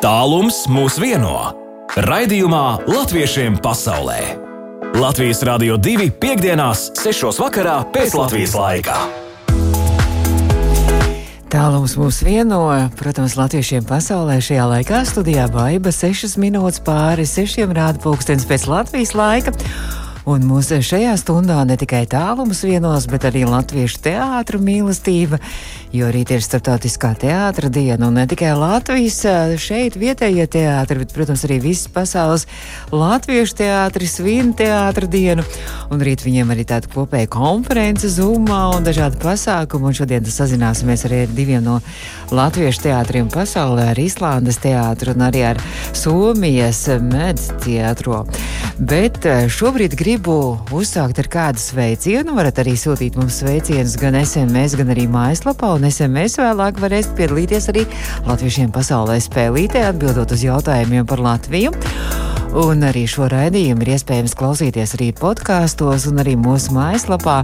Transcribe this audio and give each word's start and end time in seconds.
Tālums 0.00 0.62
mūs 0.72 0.94
vieno. 0.96 1.50
Raidījumā 1.92 2.88
Latviešiem 2.88 3.58
pasaulē. 3.60 4.32
Latvijas 4.96 5.42
Rādio 5.44 5.76
2.5.6. 5.76 7.42
pēc 7.92 8.14
Latvijas 8.16 8.54
laika. 8.56 8.96
Tālums 11.52 11.98
mūs 12.00 12.22
vieno, 12.24 12.62
protams, 12.96 13.36
latviešiem 13.36 13.84
pasaulē 13.84 14.38
šajā 14.40 14.70
laikā 14.72 15.02
studijā 15.04 15.44
Baiba 15.52 15.92
6 15.92 16.40
minūtes 16.40 16.80
pāri 16.86 17.28
6 17.28 17.68
rāda 17.68 18.00
pulkstens 18.00 18.48
pēc 18.48 18.70
Latvijas 18.72 19.12
laika. 19.12 19.52
Un 20.30 20.44
mūsu 20.46 20.76
šajā 20.84 21.16
stundā 21.18 21.56
ne 21.66 21.74
tikai 21.74 22.04
tālums 22.06 22.60
vienos, 22.62 23.08
bet 23.10 23.24
arī 23.26 23.40
latviešu 23.50 23.98
teātra 24.04 24.60
mīlestība, 24.62 25.40
jo 25.90 26.06
rīt 26.14 26.30
ir 26.30 26.44
starptautiskā 26.44 27.16
teātra 27.18 27.66
diena, 27.72 28.06
un 28.06 28.14
ne 28.14 28.26
tikai 28.30 28.52
Latvijas 28.54 29.24
šeit 29.58 29.96
vietējie 29.98 30.46
teātri, 30.52 31.00
bet, 31.02 31.14
protams, 31.16 31.42
arī 31.48 31.56
visas 31.64 31.90
pasaules 31.90 32.46
latviešu 32.94 33.56
teātri 33.58 34.06
svin 34.06 34.52
teātra 34.54 35.08
dienu, 35.10 35.42
un 35.90 36.04
rīt 36.06 36.22
viņiem 36.22 36.54
arī 36.54 36.68
tāda 36.68 36.92
kopēja 36.92 37.32
konference 37.34 38.12
Zoomā 38.14 38.60
un 38.76 38.86
dažādi 38.86 39.18
pasākumi, 39.24 39.90
un 39.90 39.98
šodien 39.98 40.30
sazināsimies 40.30 41.08
arī 41.10 41.24
ar 41.24 41.34
diviem 41.34 41.66
no 41.66 41.80
latviešu 42.30 42.86
teātriem 42.86 43.32
pasaulē, 43.34 43.88
ar 43.96 43.98
Islandes 43.98 44.62
teātru 44.62 45.16
un 45.16 45.26
arī 45.26 45.42
ar 45.56 45.64
Somijas 45.90 46.86
medz 47.02 47.50
teātro. 47.66 48.22
Bet 48.78 49.26
šobrīd 49.50 49.98
gribu 49.98 50.19
gribu 50.20 50.58
uzsākt 50.76 51.16
ar 51.22 51.28
kādu 51.32 51.60
sveicienu, 51.62 52.34
varat 52.36 52.58
arī 52.60 52.74
sūtīt 52.76 53.14
mums 53.16 53.38
sveicienus 53.40 53.94
gan 53.96 54.18
SMS, 54.18 54.74
gan 54.76 54.90
arī 54.92 55.06
mājaslapā, 55.08 55.70
un 55.78 55.86
SMS 55.88 56.36
vēlāk 56.36 56.76
varēsiet 56.82 57.14
piedalīties 57.16 57.68
arī 57.72 57.86
Latviešiem 58.26 58.68
pasaulē 58.74 59.16
spēlītē, 59.24 59.86
atbildot 59.88 60.34
uz 60.36 60.44
jautājumiem 60.44 61.08
par 61.08 61.22
Latviju. 61.24 61.72
Un 62.60 62.84
arī 62.84 63.06
šo 63.08 63.30
raidījumu 63.32 63.86
ir 63.86 63.94
iespējams 63.94 64.36
klausīties 64.36 64.92
arī 64.98 65.08
podkāstos, 65.16 66.10
un 66.10 66.20
arī 66.20 66.36
mūsu 66.36 66.76
mājaslapā. 66.76 67.40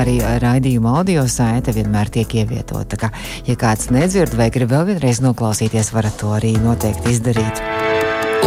Arī 0.00 0.18
raidījuma 0.42 0.98
audio 0.98 1.28
saite 1.30 1.76
vienmēr 1.76 2.10
tiek 2.18 2.38
ievietota. 2.42 2.98
Kā, 2.98 3.14
ja 3.46 3.54
kāds 3.60 3.92
nedzird 3.94 4.34
vai 4.34 4.50
grib 4.50 4.74
vēl 4.74 4.90
vienreiz 4.90 5.22
noklausīties, 5.22 5.94
varat 5.94 6.18
to 6.18 6.34
arī 6.40 6.56
noteikti 6.66 7.14
izdarīt. 7.14 7.66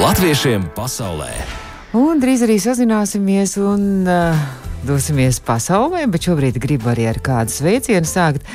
Latviešiem 0.02 0.74
pasaulē! 0.76 1.61
Un 1.92 2.22
drīz 2.24 2.40
arī 2.46 2.56
sazināsimies 2.56 3.58
un 3.60 3.82
uh, 4.08 4.44
dosimies 4.86 5.40
pasaulē, 5.46 6.04
bet 6.12 6.26
šobrīd 6.26 6.58
gribu 6.62 6.90
arī 6.92 7.06
ar 7.10 7.20
kādu 7.24 7.54
sveicienu 7.54 8.08
sākt. 8.08 8.46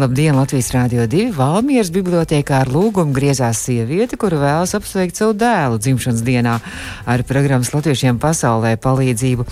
Labdien, 0.00 0.34
Latvijas 0.36 0.72
Rādio 0.74 1.06
2. 1.10 1.30
Valmieras 1.36 1.92
bibliotekā 1.94 2.62
ar 2.64 2.70
lūgumu 2.72 3.14
griezās 3.16 3.60
sieviete, 3.64 4.18
kura 4.20 4.40
vēlas 4.42 4.74
apsveikt 4.78 5.20
savu 5.20 5.36
dēlu 5.38 5.78
dzimšanas 5.82 6.24
dienā 6.26 6.56
ar 7.06 7.24
programmas 7.28 7.70
Latviešiem 7.74 8.18
pasaulē 8.22 8.74
palīdzību. 8.82 9.46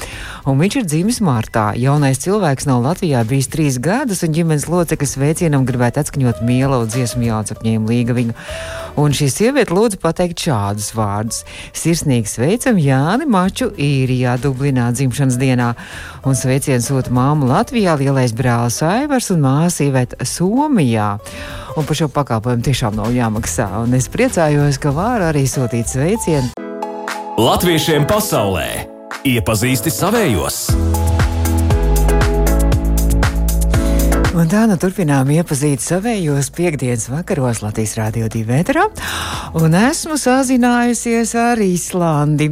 Un 0.51 0.59
viņš 0.61 0.79
ir 0.81 0.89
dzimis 0.91 1.21
martā. 1.25 1.71
Jaunais 1.79 2.23
cilvēks 2.25 2.69
nav 2.71 2.83
Latvijā 2.85 3.23
bijis 3.29 3.51
trīs 3.53 3.79
gadus, 3.83 4.25
un 4.27 4.35
ģimenes 4.35 4.67
loceklis 4.71 5.15
sveicienam 5.17 5.67
gribētu 5.69 6.03
atskaņot 6.03 6.43
mielu 6.47 6.83
dziesmu 6.91 7.29
jācepņēmu 7.31 7.95
līgaviņu. 7.95 8.37
Un 9.01 9.15
šī 9.15 9.27
sieviete 9.33 9.75
lūdzu 9.75 9.99
pateikt 10.03 10.45
šādus 10.47 10.93
vārdus. 10.95 11.41
Sirsnīgi 11.75 12.31
sveicam 12.31 12.79
Jāni 12.79 13.27
Maču 13.27 13.73
īrijā, 13.75 14.37
Dublinā 14.39 14.93
dzimšanas 14.95 15.39
dienā. 15.41 15.73
Un 16.25 16.33
sveicienu 16.33 16.81
sūta 16.81 17.13
māmu 17.13 17.45
Latvijā, 17.51 17.99
lielais 18.01 18.33
brālis 18.33 18.79
Aivars 18.81 19.29
un 19.35 19.43
māsa 19.45 19.85
Iveta 19.85 20.25
Somijā. 20.25 21.11
Un 21.77 21.85
par 21.85 21.99
šo 21.99 22.09
pakalpojumu 22.09 22.65
tiešām 22.65 22.97
nav 22.97 23.13
jāmaksā. 23.13 23.69
Un 23.85 23.93
es 23.99 24.09
priecājos, 24.09 24.81
ka 24.81 24.95
var 24.97 25.27
arī 25.29 25.45
sūtīt 25.45 25.93
sveicienu. 25.93 26.55
Latviešiem 27.37 28.09
pasaulē 28.09 28.69
iepazīsti 29.29 29.93
savējos! 29.93 31.14
Un 34.35 34.49
tā 34.51 34.65
nu 34.67 34.75
turpinām 34.75 35.29
iepazīt 35.31 35.79
savējos 35.79 36.49
piekdienas 36.57 37.05
vakaros 37.07 37.61
Latvijas 37.63 37.93
Rādio 37.95 38.27
2 38.27 38.41
vētrā, 38.49 38.83
un 39.61 39.77
esmu 39.79 40.17
sazinājusies 40.19 41.37
ar 41.39 41.63
Īslandi. 41.63 42.49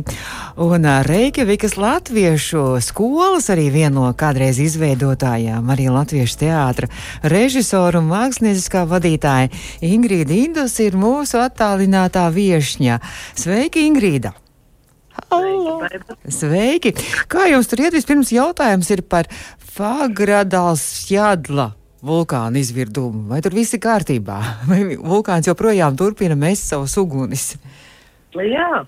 Un 0.63 0.87
Reikjavikas 1.09 1.75
latviešu 1.83 2.77
skolas 2.87 3.51
arī 3.51 3.65
viena 3.75 3.97
no 3.97 4.13
kādreiz 4.15 4.61
izveidotājām, 4.63 5.73
arī 5.75 5.89
latviešu 5.91 6.39
teātra 6.45 6.91
režisoru 7.35 7.99
un 7.99 8.13
mākslinieckā 8.13 8.85
vadītāja 8.87 9.51
Ingrīda 9.83 10.39
Indus 10.39 10.79
ir 10.87 10.95
mūsu 10.95 11.43
attālinātā 11.43 12.29
viešņa. 12.31 13.01
Sveiki, 13.43 13.89
Ingrīda! 13.91 14.37
Halo. 15.33 15.83
Sveiki! 16.31 16.95
Kā 17.29 17.49
jums 17.51 17.69
tur 17.69 17.83
iet? 17.83 17.95
Vispirms 17.97 18.31
jautājums 18.33 18.89
ir 18.95 19.03
par 19.05 19.29
Fagradāls 19.73 20.83
Jadla 21.09 21.71
vulkāna 22.05 22.61
izvirdumu. 22.61 23.23
Vai 23.31 23.39
tur 23.41 23.55
viss 23.57 23.73
ir 23.73 23.81
kārtībā? 23.81 24.37
Vai 24.69 24.83
vulkāns 25.01 25.49
joprojām 25.49 25.97
turpina 25.97 26.37
mest 26.37 26.69
savus 26.69 26.99
ugunis? 27.01 27.55
Jā, 28.37 28.83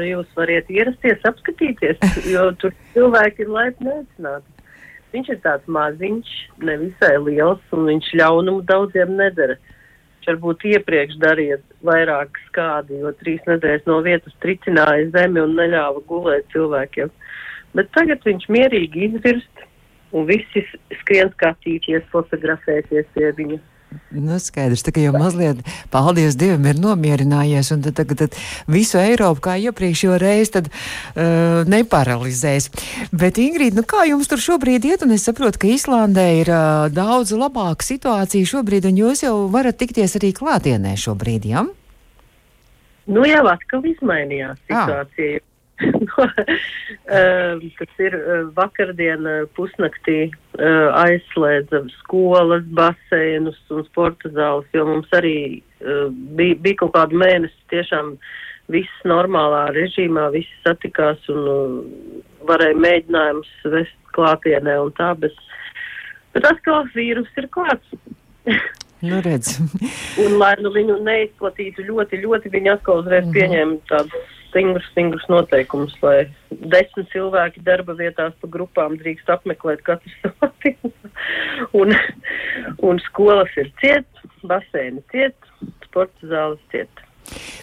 jūs 0.00 0.30
varat 0.38 0.70
ierasties, 0.72 1.20
apskatīties, 1.28 2.00
jo 2.32 2.46
tur 2.62 2.72
cilvēki 2.94 3.44
ir 3.44 3.52
laipni 3.52 3.92
aicināti. 3.98 4.64
Viņš 5.12 5.30
ir 5.34 5.40
tāds 5.44 5.68
maziņš, 5.76 6.32
nevisai 6.64 7.14
liels, 7.26 7.62
un 7.76 7.88
viņš 7.90 8.10
ļaunumu 8.22 8.64
daudziem 8.64 9.12
nedara. 9.20 9.58
Viņš 9.60 10.32
varbūt 10.32 10.68
iepriekš 10.72 11.20
darīja 11.20 11.60
vairāk 11.84 12.40
skādi, 12.46 13.02
jo 13.02 13.12
trīs 13.20 13.44
nedēļas 13.50 13.88
no 13.90 14.00
vietas 14.08 14.40
tricināja 14.40 15.10
zemi 15.12 15.44
un 15.44 15.56
neļāva 15.60 16.00
gulēt 16.08 16.48
cilvēkiem. 16.54 17.12
Bet 17.76 17.92
tagad 17.96 18.24
viņš 18.24 18.48
mierīgi 18.50 19.10
izvirst, 19.10 19.59
un 20.16 20.28
visi 20.28 20.64
skrien 21.02 21.32
skatīties, 21.34 22.06
fotografēties 22.12 23.10
pie 23.14 23.34
viņa. 23.36 23.60
Nu, 24.14 24.36
skaidrs, 24.38 24.84
ka 24.86 25.02
jau 25.02 25.10
mazliet, 25.18 25.64
paldies 25.90 26.36
Dievam, 26.38 26.62
ir 26.70 26.78
nomierinājies, 26.78 27.72
un 27.74 27.80
tad, 27.82 27.96
tad, 27.98 28.12
tad 28.20 28.36
visu 28.70 29.00
Eiropu, 29.02 29.42
kā 29.48 29.56
iepriekšējo 29.58 30.18
reizi, 30.22 30.52
tad 30.60 30.68
uh, 30.70 31.66
neparalizēs. 31.66 32.70
Bet, 33.10 33.40
Ingrīd, 33.42 33.74
nu 33.74 33.82
kā 33.82 34.04
jums 34.06 34.30
tur 34.30 34.42
šobrīd 34.42 34.86
iet, 34.86 35.02
un 35.02 35.16
es 35.16 35.26
saprotu, 35.26 35.64
ka 35.64 35.72
Islandē 35.74 36.28
ir 36.38 36.52
uh, 36.54 36.86
daudz 36.94 37.34
labāka 37.34 37.86
situācija 37.86 38.46
šobrīd, 38.54 38.86
un 38.92 39.02
jūs 39.02 39.26
jau 39.26 39.34
varat 39.50 39.82
tikties 39.82 40.14
arī 40.22 40.30
klātienē 40.38 40.94
šobrīd, 40.94 41.50
jā? 41.50 41.66
Ja? 41.66 41.66
Nu, 43.10 43.24
jau 43.26 43.44
atkal 43.50 43.86
izmainījās 43.90 44.58
situācija. 44.68 45.40
Ah. 45.40 45.46
Tas 47.80 48.02
ir 48.04 48.16
vakardiena 48.56 49.34
pusnaktī 49.56 50.18
aizslēdza 50.60 51.82
skolas, 52.00 52.66
baseinus 52.76 53.58
un 53.72 53.84
sporta 53.88 54.30
zāles, 54.36 54.68
jo 54.76 54.86
mums 54.88 55.10
arī 55.16 55.34
bija, 56.36 56.58
bija 56.60 56.80
kaut 56.82 56.94
kādu 56.98 57.20
mēnesi 57.22 57.70
tiešām 57.72 58.14
viss 58.70 59.06
normālā 59.08 59.68
režīmā, 59.74 60.28
visi 60.34 60.52
satikās 60.64 61.24
un 61.32 61.40
varēja 62.48 62.78
mēģinājums 62.78 63.50
vest 63.72 63.96
klātienē 64.16 64.76
un 64.84 64.92
tā, 64.98 65.12
bet, 65.18 65.34
bet 66.34 66.46
atkal 66.50 66.86
vīrus 66.94 67.30
ir 67.40 67.50
klāts. 67.54 67.96
Nu, 69.00 69.16
redz. 69.24 69.54
un, 70.20 70.34
lai 70.36 70.50
nu 70.60 70.68
viņu 70.74 70.98
neizplatītu 71.00 71.86
ļoti, 71.86 72.18
ļoti, 72.20 72.50
viņi 72.52 72.68
atkal 72.74 72.98
uzreiz 73.00 73.24
mm 73.24 73.30
-hmm. 73.30 73.36
pieņēma 73.38 73.78
tādu 73.88 74.18
stingrus, 74.50 74.86
stingrus 74.92 75.26
noteikumus, 75.32 75.94
lai 76.04 76.28
desmit 76.50 77.10
cilvēki 77.14 77.62
darba 77.66 77.96
vietās 77.98 78.34
pa 78.42 78.50
grupām 78.52 78.98
drīkst 79.00 79.30
apmeklēt 79.32 79.84
katru 79.86 80.12
savu 80.20 80.50
un, 81.80 81.94
un 82.86 83.00
skolas 83.08 83.54
ir 83.60 83.70
ciet, 83.82 84.24
baseini 84.46 85.02
ciet, 85.14 85.50
sporta 85.86 86.30
zāles 86.32 86.60
ciet. 86.74 87.06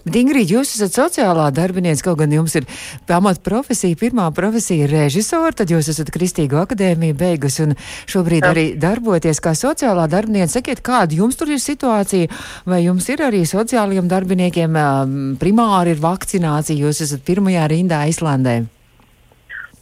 Bet, 0.08 0.16
Ingrīda, 0.22 0.54
jūs 0.56 0.70
esat 0.78 0.96
sociālā 0.96 1.50
darbinieca, 1.52 2.06
kaut 2.06 2.22
gan 2.22 2.32
jums 2.32 2.54
ir 2.56 2.64
pamat 3.10 3.42
profesija, 3.44 3.98
pirmā 4.00 4.30
profesija 4.36 4.86
ir 4.86 4.94
režisora, 4.96 5.52
tad 5.52 5.74
jūs 5.74 5.90
esat 5.92 6.14
Kristīgo 6.16 6.62
akadēmiju 6.62 7.18
beigas 7.20 7.60
un 7.60 7.76
šobrīd 8.08 8.46
Jā. 8.46 8.54
arī 8.54 8.64
darbojaties 8.80 9.44
kā 9.44 9.52
sociālā 9.52 10.08
darbinieca. 10.08 10.54
Sakiet, 10.62 10.80
kāda 10.86 11.20
jums 11.20 11.36
tur 11.36 11.52
ir 11.52 11.60
situācija, 11.60 12.32
vai 12.64 12.86
jums 12.86 13.10
ir 13.12 13.26
arī 13.28 13.44
sociālajiem 13.44 14.08
darbiniekiem 14.08 14.80
primāri 15.44 15.98
ir 15.98 16.02
vakcinācija, 16.08 16.88
jūs 16.88 17.04
esat 17.04 17.28
pirmajā 17.28 17.68
rindā 17.76 18.06
Islandē? 18.08 18.62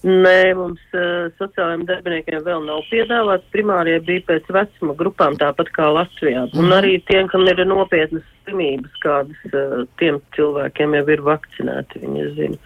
Nē, 0.05 0.53
mums 0.53 0.81
uh, 0.93 1.31
sociālajiem 1.39 1.87
darbiniekiem 1.89 2.43
vēl 2.45 2.67
nav 2.67 2.83
piedāvāts. 2.91 3.47
Primārie 3.55 3.95
bija 4.05 4.21
pēc 4.27 4.51
vecuma 4.53 4.93
grupām, 4.99 5.33
tāpat 5.41 5.71
kā 5.73 5.87
Latvijā. 5.95 6.43
Un 6.61 6.75
arī 6.75 6.99
tiem, 7.09 7.25
kam 7.31 7.47
ir 7.49 7.63
nopietnas 7.65 8.27
slimības, 8.45 8.99
kādas 9.01 9.47
uh, 9.49 9.87
tiem 9.97 10.19
cilvēkiem 10.37 10.93
jau 10.99 11.05
ir 11.15 11.25
vakcinēti, 11.25 12.03
viņi 12.03 12.27
zina. 12.37 12.61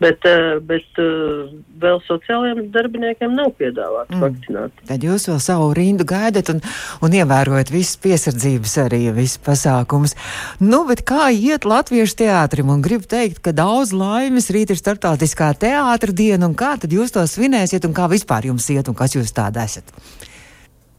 Bet, 0.00 0.24
uh, 0.24 0.56
bet 0.64 1.00
uh, 1.02 1.50
vēl 1.82 1.98
sociālajiem 2.06 2.70
darbiniekiem 2.72 3.34
nav 3.36 3.50
piedāvāta 3.58 4.14
mm. 4.14 4.22
vakcinācija. 4.24 4.86
Tad 4.88 5.04
jūs 5.04 5.26
vēl 5.28 5.40
savu 5.44 5.66
rindu 5.76 6.06
gaidat 6.08 6.48
un, 6.54 6.62
un 7.04 7.16
ievērojat 7.18 7.72
visas 7.74 8.00
piesardzības 8.00 8.78
arī 8.86 9.02
visas 9.12 9.36
pasākumus. 9.44 10.16
Nu, 10.62 10.86
bet 10.88 11.04
kā 11.08 11.28
iet 11.36 11.68
latviešu 11.68 12.16
teātrim 12.22 12.72
un 12.72 12.80
gribu 12.84 13.04
teikt, 13.10 13.42
ka 13.44 13.52
daudz 13.56 13.92
laimes 13.92 14.48
rīt 14.54 14.72
ir 14.72 14.80
startautiskā 14.80 15.52
teātra 15.60 16.16
diena 16.16 16.48
un 16.48 16.56
kā 16.56 16.78
tad 16.80 16.96
jūs 16.96 17.12
to 17.12 17.26
svinēsiet 17.28 17.84
un 17.84 17.96
kā 17.96 18.08
vispār 18.08 18.48
jums 18.48 18.72
iet 18.72 18.88
un 18.88 18.96
kas 18.96 19.18
jūs 19.18 19.36
tāda 19.36 19.68
esat? 19.68 19.92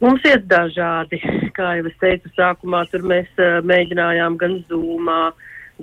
Mums 0.02 0.24
ir 0.26 0.42
dažādi, 0.50 1.20
kā 1.58 1.76
jau 1.78 1.86
es 1.90 1.98
teicu, 2.02 2.30
sākumā 2.38 2.86
tur 2.90 3.04
mēs 3.06 3.30
uh, 3.38 3.60
mēģinājām 3.70 4.38
gan 4.42 4.58
zūmā, 4.70 5.20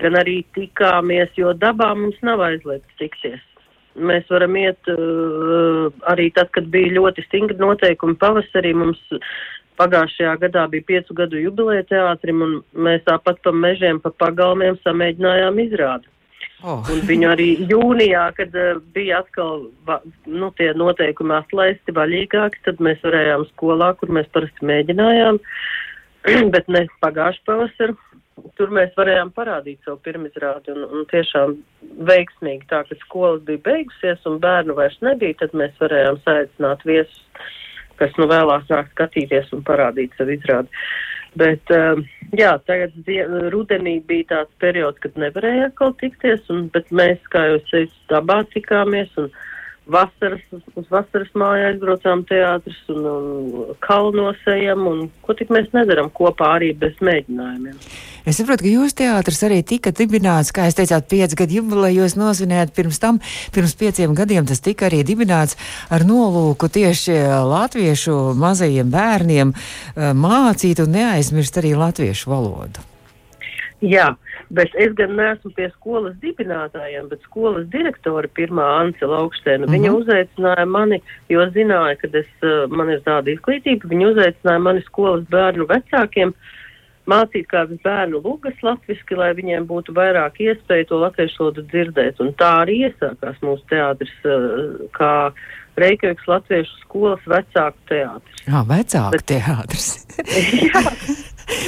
gan 0.03 0.19
arī 0.21 0.41
tikāmies, 0.57 1.31
jo 1.39 1.53
dabā 1.57 1.93
mums 1.99 2.19
nav 2.27 2.43
aizliegts 2.47 2.99
tikties. 3.01 3.45
Mēs 3.99 4.29
varam 4.31 4.55
iet 4.59 4.91
uh, 4.93 5.89
arī 6.11 6.29
tad, 6.35 6.53
kad 6.55 6.69
bija 6.71 6.95
ļoti 6.99 7.25
stingri 7.27 7.59
noteikumi 7.59 8.19
pavasarī. 8.21 8.75
Mums 8.79 9.01
pagājušajā 9.79 10.37
gadā 10.45 10.67
bija 10.71 10.87
piecu 10.87 11.17
gadu 11.19 11.41
jubileja 11.41 11.87
teātrim, 11.89 12.45
un 12.45 12.55
mēs 12.87 13.03
tāpat 13.09 13.43
pa 13.43 13.55
mežiem, 13.55 13.99
pa 14.03 14.13
pagalmiem 14.23 14.79
samēģinājām 14.85 15.61
izrādi. 15.67 16.11
Oh. 16.59 16.83
Un 16.91 17.05
viņu 17.07 17.29
arī 17.31 17.49
jūnijā, 17.71 18.25
kad 18.39 18.55
uh, 18.59 18.81
bija 18.95 19.23
atkal 19.23 19.69
va, 19.87 20.01
nu, 20.27 20.51
tie 20.59 20.73
noteikumi 20.79 21.37
atlaisti 21.37 21.95
vaļīgāki, 21.95 22.65
tad 22.67 22.83
mēs 22.83 23.03
varējām 23.07 23.47
skolā, 23.53 23.93
kur 23.99 24.11
mēs 24.15 24.31
parasti 24.35 24.67
mēģinājām, 24.67 25.39
bet 26.55 26.71
ne 26.75 26.87
pagājuši 27.03 27.45
pavasaru. 27.47 27.99
Tur 28.59 28.73
mēs 28.75 28.95
varējām 28.99 29.31
parādīt 29.37 29.85
savu 29.85 30.01
pirmizrādi 30.05 30.73
un, 30.75 30.85
un 30.85 31.07
tiešām 31.11 31.57
veiksmīgi 32.09 32.69
tā, 32.71 32.83
ka 32.89 32.99
skolas 33.03 33.43
bija 33.47 33.63
beigusies 33.67 34.25
un 34.29 34.39
bērnu 34.43 34.77
vairs 34.79 34.99
nebija, 35.05 35.39
tad 35.43 35.55
mēs 35.59 35.77
varējām 35.83 36.21
saicināt 36.25 36.85
viesus, 36.89 37.21
kas 38.01 38.15
nu 38.19 38.29
vēlāk 38.31 38.67
nāk 38.71 38.91
skatīties 38.95 39.53
un 39.57 39.65
parādīt 39.67 40.17
savu 40.19 40.37
izrādi. 40.37 40.83
Bet, 41.39 41.71
uh, 41.75 42.01
jā, 42.35 42.55
tagad 42.67 43.11
rudenī 43.53 43.99
bija 44.09 44.31
tāds 44.33 44.55
periods, 44.63 44.99
kad 45.03 45.19
nevarēja 45.21 45.69
atkal 45.69 45.93
tikties, 46.01 46.47
un, 46.53 46.67
bet 46.75 46.89
mēs, 46.91 47.21
kā 47.33 47.45
jau 47.51 47.59
es 47.61 47.69
teicu, 47.71 48.01
dabā 48.11 48.41
tikāmies, 48.55 49.13
un 49.21 49.29
vasaras, 49.89 50.43
uz 50.53 50.87
vasaras 50.93 51.31
māju 51.39 51.67
aizbraucām 51.71 52.25
teātris, 52.29 52.79
un, 52.93 53.07
un 53.09 53.77
kalnos 53.85 54.41
ejam, 54.53 54.87
un 54.91 55.07
ko 55.25 55.37
tik 55.39 55.53
mēs 55.55 55.71
nedaram 55.77 56.11
kopā 56.15 56.55
arī 56.59 56.75
bez 56.79 56.99
mēģinājumiem. 57.05 57.79
Es 58.29 58.37
saprotu, 58.37 58.67
ka 58.67 58.73
jūsu 58.73 58.99
teātris 59.01 59.41
arī 59.47 59.63
tika 59.65 59.93
dibināts, 59.97 60.53
kā 60.53 60.67
jūs 60.69 60.77
teicāt, 60.77 61.09
pieci 61.09 61.39
gadu 61.39 61.61
jubileju 61.61 62.03
jūs 62.03 62.19
nosvinējāt 62.21 62.75
pirms 62.77 63.01
tam, 63.01 63.23
pirms 63.55 63.73
pieciem 63.81 64.17
gadiem 64.19 64.49
tas 64.49 64.61
tika 64.65 64.91
arī 64.91 65.01
dibināts 65.09 65.57
ar 65.89 66.05
nolūku 66.09 66.69
tieši 66.75 67.17
latviešu 67.49 68.19
mazajiem 68.39 68.93
bērniem 68.93 69.57
eh, 69.57 70.13
mācīt 70.13 70.85
un 70.85 70.95
neaizmirst 70.99 71.61
arī 71.63 71.73
latviešu 71.79 72.35
valodu. 72.35 72.85
Jā, 73.85 74.09
bet 74.51 74.73
es 74.75 74.91
gan 74.99 75.13
neesmu 75.15 75.53
pie 75.55 75.69
skolas 75.77 76.17
dibinātājiem, 76.23 77.07
bet 77.13 77.23
skolas 77.29 77.67
direktori 77.71 78.31
pirmā 78.35 78.65
Ancela 78.81 79.21
augstēna. 79.23 79.67
Mm 79.67 79.71
-hmm. 79.71 79.75
Viņa 79.77 79.91
uzaicināja 80.01 80.67
mani, 80.67 80.99
jo 81.29 81.47
zināja, 81.55 81.95
ka 82.01 82.09
es, 82.13 82.31
eh, 82.43 82.67
man 82.69 82.91
ir 82.91 83.01
tāda 83.07 83.31
izglītība, 83.31 83.87
viņa 83.93 84.09
uzaicināja 84.13 84.59
mani 84.59 84.83
skolas 84.83 85.25
bērnu 85.31 85.67
vecākiem 85.67 86.35
mācīt 87.07 87.47
kādus 87.47 87.79
bērnu 87.85 88.21
lugas 88.25 88.59
latviski, 88.63 89.15
lai 89.15 89.33
viņiem 89.33 89.67
būtu 89.67 89.95
vairāk 89.95 90.41
iespēju 90.41 90.89
to 90.89 90.99
latviešu 90.99 91.39
valodu 91.39 91.63
dzirdēt. 91.63 92.21
Un 92.21 92.35
tā 92.35 92.51
arī 92.65 92.91
iesākās 92.91 93.39
mūsu 93.41 93.63
teātris, 93.71 94.15
eh, 94.25 94.89
kā 94.93 95.33
Reikjaviks 95.79 96.27
Latviešu 96.27 96.81
skolas 96.83 97.21
vecāku 97.27 97.79
teātris. 97.89 98.43
Jā, 98.49 98.63
vecāku 98.67 99.11
Bet, 99.11 99.27
teātris. 99.31 100.07
jā. 100.73 100.83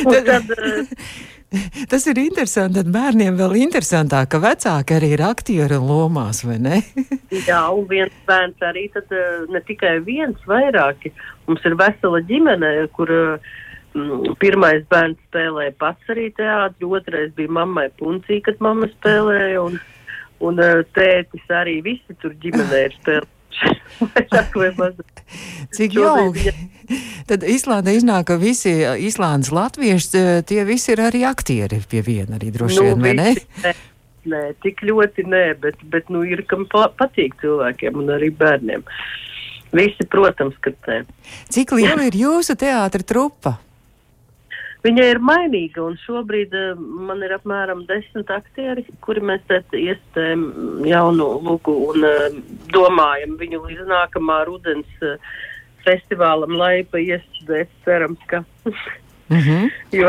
Un 0.06 0.24
tad, 0.28 0.50
eh, 0.50 0.86
Tas 1.90 2.06
ir 2.10 2.20
interesanti, 2.22 2.78
tad 2.80 2.90
bērniem 2.94 3.38
vēl 3.38 3.56
interesantāk, 3.64 4.28
ka 4.32 4.42
vecāki 4.42 4.98
arī 4.98 5.14
ir 5.16 5.24
aktieri 5.26 5.78
un 5.78 5.88
lomās, 5.90 6.44
vai 6.46 6.60
ne? 6.62 6.82
Jā, 7.48 7.64
un 7.74 7.88
viens 7.90 8.14
bērns 8.28 8.68
arī, 8.68 8.86
tad 8.94 9.10
eh, 9.14 9.48
ne 9.50 9.62
tikai 9.66 9.98
viens, 10.06 10.38
vairāki. 10.46 11.14
Mums 11.48 11.66
ir 11.66 11.74
vesela 11.80 12.20
ģimene, 12.28 12.70
kur 12.94 13.10
uh, 13.10 13.50
Mm, 13.90 14.36
pirmais 14.38 14.84
bērns 14.90 15.18
spēlēja 15.26 15.72
pats 15.80 16.12
arī 16.12 16.28
teātri, 16.36 16.86
otrais 16.86 17.32
bija 17.34 17.50
mammai 17.50 17.88
puncī, 17.98 18.38
kad 18.46 18.60
mamma 18.62 18.86
spēlēja, 18.92 19.64
un, 19.64 19.80
un 20.46 20.62
eh, 20.62 20.82
tētis 20.94 21.50
arī 21.50 21.80
visi 21.82 22.14
tur 22.22 22.36
ģimenē 22.44 22.84
ir 22.86 22.94
spēlējuši. 23.00 23.38
Cik 25.76 25.94
jauki. 25.98 26.52
Tad 27.28 27.44
Īslandē 27.46 27.94
iznāk, 27.94 28.26
ka 28.30 28.38
visi 28.40 28.72
Īslandes 29.06 29.52
latvieši, 29.54 30.10
eh, 30.18 30.42
tie 30.46 30.64
visi 30.66 30.94
ir 30.94 31.04
arī 31.04 31.22
aktieri 31.28 31.80
pie 31.90 32.02
viena 32.06 32.38
arī 32.40 32.50
droši 32.54 32.80
nu, 32.80 32.88
vien, 32.88 33.04
vai 33.04 33.14
ne? 33.18 33.34
Nē, 33.64 33.74
nē, 34.32 34.42
tik 34.64 34.82
ļoti 34.88 35.26
nē, 35.28 35.44
bet, 35.62 35.78
bet 35.92 36.10
nu 36.10 36.24
ir, 36.26 36.42
kam 36.50 36.66
patīk 36.70 37.36
cilvēkiem 37.42 38.00
un 38.02 38.14
arī 38.16 38.32
bērniem. 38.34 38.86
Visi, 39.76 40.06
protams, 40.10 40.56
ka 40.64 40.74
nē. 40.88 41.02
Cik 41.52 41.76
liela 41.78 42.08
ir 42.08 42.18
jūsu 42.18 42.58
teātra 42.58 43.06
trupa? 43.06 43.58
Viņa 44.80 45.06
ir 45.10 45.18
mainīga, 45.20 45.82
un 45.84 45.98
šobrīd 46.06 46.54
uh, 46.56 46.78
man 46.78 47.20
ir 47.26 47.34
apmēram 47.36 47.82
desmit 47.88 48.30
aktieri, 48.32 48.86
kuri 49.04 49.20
mēs 49.32 49.44
iestājam 49.76 50.46
jaunu 50.88 51.26
lugu 51.44 51.74
un 51.90 52.06
uh, 52.08 52.28
domājam 52.72 53.36
viņu 53.40 53.60
līdz 53.66 53.90
nākamā 53.90 54.38
rudens 54.48 55.04
uh, 55.04 55.18
festivālam 55.84 56.56
laipa 56.56 57.00
iestudēt. 57.02 57.68
Cerams, 57.84 58.24
ka 58.30 58.42
Mm 59.30 59.38
-hmm. 59.38 59.70
jo, 59.92 60.08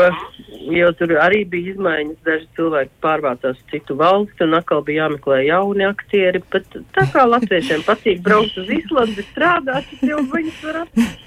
jo 0.70 0.92
tur 0.92 1.08
arī 1.08 1.44
bija 1.48 1.72
izmaiņas. 1.72 2.16
Daži 2.26 2.46
cilvēki 2.56 2.90
pārvācās 3.02 3.54
uz 3.54 3.64
citu 3.70 3.94
valsti, 3.94 4.42
un 4.44 4.54
atkal 4.54 4.82
bija 4.82 5.04
jāmeklē 5.04 5.38
jauni 5.46 5.84
aktieri. 5.86 6.42
Bet 6.52 6.64
tā 6.96 7.04
kā 7.12 7.22
latviešiem 7.28 7.84
patīk 7.90 8.22
braukt 8.22 8.58
uz 8.58 8.68
Islandi, 8.68 9.22
strādāt, 9.30 9.84
tad 9.90 10.08
jau 10.08 10.18
viņus 10.32 10.58
var 10.64 10.76
atrast. 10.82 11.18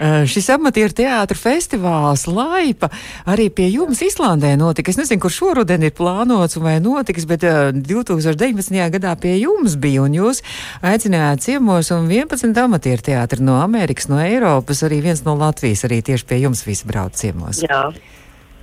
uh, 0.00 0.26
šis 0.32 0.50
amatieru 0.50 0.92
teātra 0.92 1.36
festivāls 1.36 2.26
Laipa 2.26 2.90
arī 3.26 3.48
pie 3.48 3.70
jums 3.72 4.02
Islandē 4.02 4.56
notika. 4.56 4.90
Es 4.90 5.00
nezinu, 5.00 5.20
kur 5.20 5.30
šoruden 5.32 5.82
ir 5.82 5.96
plānots 5.96 6.60
vai 6.60 6.80
notiks, 6.80 7.24
bet 7.24 7.48
uh, 7.48 7.72
2019. 7.72 8.76
gadā 8.98 9.16
pie 9.16 9.38
jums 9.40 9.76
bija, 9.76 10.02
un 10.02 10.12
jūs 10.12 10.42
aicinājāt 10.82 11.40
ciemos 11.40 11.90
un 11.90 12.12
11 12.12 12.60
amatieru 12.64 13.02
teātri 13.02 13.40
no 13.40 13.56
Amerikas, 13.62 14.08
no 14.08 14.20
Eiropas, 14.20 14.84
arī 14.84 15.00
viens 15.00 15.24
no 15.24 15.34
Latvijas, 15.34 15.84
arī 15.88 16.02
tieši 16.02 16.26
pie 16.28 16.42
jums 16.44 16.66
visi 16.66 16.73
brauc 16.82 17.14
ciemos. 17.14 17.62
Jā. 17.62 17.86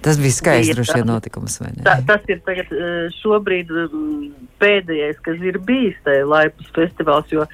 Tas 0.02 0.18
bija 0.18 0.34
skaists 0.34 0.74
droši 0.74 0.98
vien 0.98 1.08
notikums? 1.08 1.60
Tā, 1.86 2.00
tas 2.10 2.26
ir 2.28 2.42
tagad 2.44 2.72
šobrīd 3.20 3.70
pēdējais, 4.62 5.22
kas 5.22 5.44
ir 5.46 5.60
bijis 5.62 6.00
tajā 6.08 6.26
Laipas 6.26 6.72
festivāls, 6.74 7.30
jo 7.30 7.46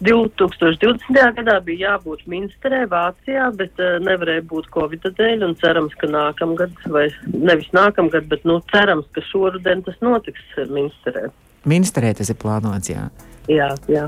2020. 0.00 1.12
gadā 1.36 1.58
bija 1.64 1.90
jābūt 1.90 2.24
Minsterē, 2.30 2.86
Vācijā, 2.88 3.50
bet 3.56 3.76
uh, 3.82 3.98
nevarēja 4.00 4.46
būt 4.48 4.70
Covid 4.72 5.04
dēļ, 5.18 5.44
un 5.44 5.56
cerams, 5.60 5.94
ka 6.00 6.08
nākamgad, 6.08 6.72
vai 6.88 7.06
nevis 7.28 7.68
nākamgad, 7.76 8.26
bet, 8.30 8.46
nu, 8.48 8.58
cerams, 8.72 9.08
ka 9.14 9.24
šoruden 9.28 9.84
tas 9.84 10.00
notiks 10.04 10.56
Minsterē. 10.72 11.28
Minsterē 11.68 12.14
tas 12.16 12.32
ir 12.32 12.40
plānots, 12.40 12.88
jā. 12.88 13.10
Jā, 13.50 13.74
jā. 13.92 14.06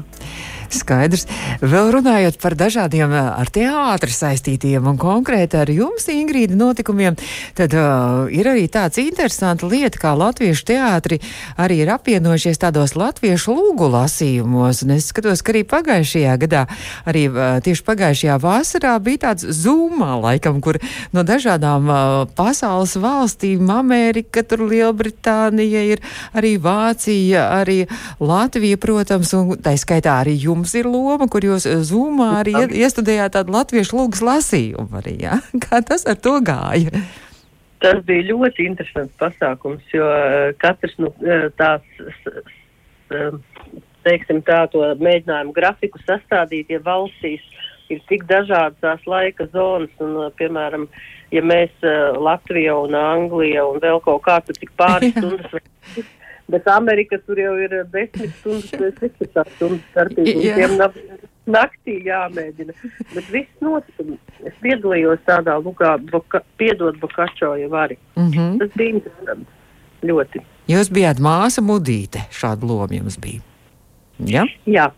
Skaidrs. 0.73 1.27
Vēl 1.61 1.91
runājot 1.95 2.39
par 2.43 2.57
dažādiem 2.59 3.13
ar 3.13 3.49
teātri 3.53 4.13
saistītiem 4.15 4.87
un 4.89 4.99
konkrēti 5.01 5.59
ar 5.61 5.71
jums, 5.73 6.09
Ingrīda, 6.13 6.57
notikumiem, 6.59 7.17
tad 7.57 7.75
uh, 7.77 8.27
ir 8.33 8.49
arī 8.51 8.67
tāds 8.73 9.01
interesants 9.03 9.65
lieta, 9.67 10.01
kā 10.01 10.13
latviešu 10.19 10.67
teātri 10.73 11.21
arī 11.61 11.83
ir 11.85 11.93
apvienojušies 11.95 12.61
tādos 12.63 12.97
latviešu 12.99 13.55
lūgu 13.57 13.89
lasījumos. 13.93 14.83
Un 14.87 14.95
es 14.97 15.11
skatos, 15.13 15.45
ka 15.45 15.55
arī 15.55 15.65
pagājušajā 15.69 16.37
gadā, 16.45 16.65
arī 17.09 17.27
uh, 17.31 17.59
tieši 17.65 17.87
pagājušajā 17.89 18.39
vasarā 18.43 18.97
bija 19.05 19.25
tāds 19.29 19.47
zūmā 19.63 20.17
laikam, 20.23 20.61
kur 20.65 20.81
no 21.13 21.27
dažādām 21.27 21.91
uh, 21.93 22.01
pasaules 22.39 22.97
valstīm, 23.01 23.71
Amerika, 23.73 24.45
tur 24.47 24.67
Lielbritānija 24.71 25.85
ir, 25.95 26.05
arī 26.37 26.57
Vācija, 26.63 27.49
arī 27.61 27.83
Latvija, 28.23 28.79
protams, 28.81 29.33
un 29.37 29.57
tā 29.63 29.75
skaitā 29.81 30.21
arī 30.23 30.37
jums 30.39 30.62
jums 30.63 30.75
ir 30.79 30.87
loma, 30.87 31.27
kur 31.27 31.43
jūs 31.43 31.67
eh, 31.67 31.83
zūmā 31.83 32.31
arī 32.43 32.55
iestudējāt 32.71 33.35
tādu 33.35 33.57
latviešu 33.57 33.99
lūgas 33.99 34.23
lasījumu 34.23 35.01
arī, 35.03 35.19
jā? 35.27 35.41
Kā 35.65 35.83
tas 35.83 36.07
ar 36.07 36.19
to 36.23 36.39
gāja? 36.45 37.03
Tas 37.83 37.99
bija 38.07 38.29
ļoti 38.31 38.69
interesants 38.71 39.15
pasākums, 39.19 39.83
jo 39.91 40.07
eh, 40.07 40.53
katrs 40.63 40.95
nu, 41.03 41.11
eh, 41.27 41.49
tās, 41.59 41.83
teiksim 44.07 44.43
tā, 44.47 44.65
to 44.71 44.87
mēģinājumu 45.03 45.53
grafiku 45.57 45.99
sastādīt, 46.07 46.71
ja 46.71 46.79
valstīs 46.83 47.43
ir 47.91 48.01
tik 48.09 48.25
dažādas 48.31 48.79
tās 48.81 49.03
laika 49.11 49.49
zonas, 49.53 49.91
un, 50.01 50.31
piemēram, 50.39 50.87
ja 51.35 51.43
mēs 51.45 51.75
Latvija 52.17 52.79
un 52.87 52.95
Anglija 52.97 53.67
un 53.69 53.83
vēl 53.83 54.01
kaut 54.07 54.23
kā, 54.25 54.39
tad 54.47 54.57
tik 54.63 54.73
pāris 54.79 55.13
stundas 55.19 55.59
Bet 56.51 56.67
Amerika 56.69 57.19
tur 57.27 57.39
jau 57.39 57.55
ir 57.61 57.75
desmit 57.93 58.33
stundas, 58.41 58.71
16 59.01 59.55
stundas 59.57 59.85
starpība. 59.91 60.91
Naktī 61.43 61.97
jāmēģina. 62.07 62.75
Bet 63.15 63.31
viss 63.35 63.63
notika. 63.65 64.05
Es 64.47 64.55
piedalījos 64.63 65.23
tādā 65.27 65.57
lugā, 65.59 65.97
boka, 66.11 66.43
piedot 66.61 66.99
Bokačo 67.03 67.57
jau 67.59 67.71
arī. 67.75 67.97
Mm 68.15 68.31
-hmm. 68.31 68.59
Tas 68.59 68.71
bija 68.77 68.95
interesanti. 68.99 69.51
Ļoti. 70.03 70.43
Jūs 70.69 70.91
bijāt 70.91 71.19
māsa 71.19 71.63
mudīte, 71.63 72.23
šāda 72.31 72.67
loma 72.67 72.95
jums 72.95 73.19
bija. 73.19 73.52
Ja? 74.19 74.45
Jā, 74.69 74.91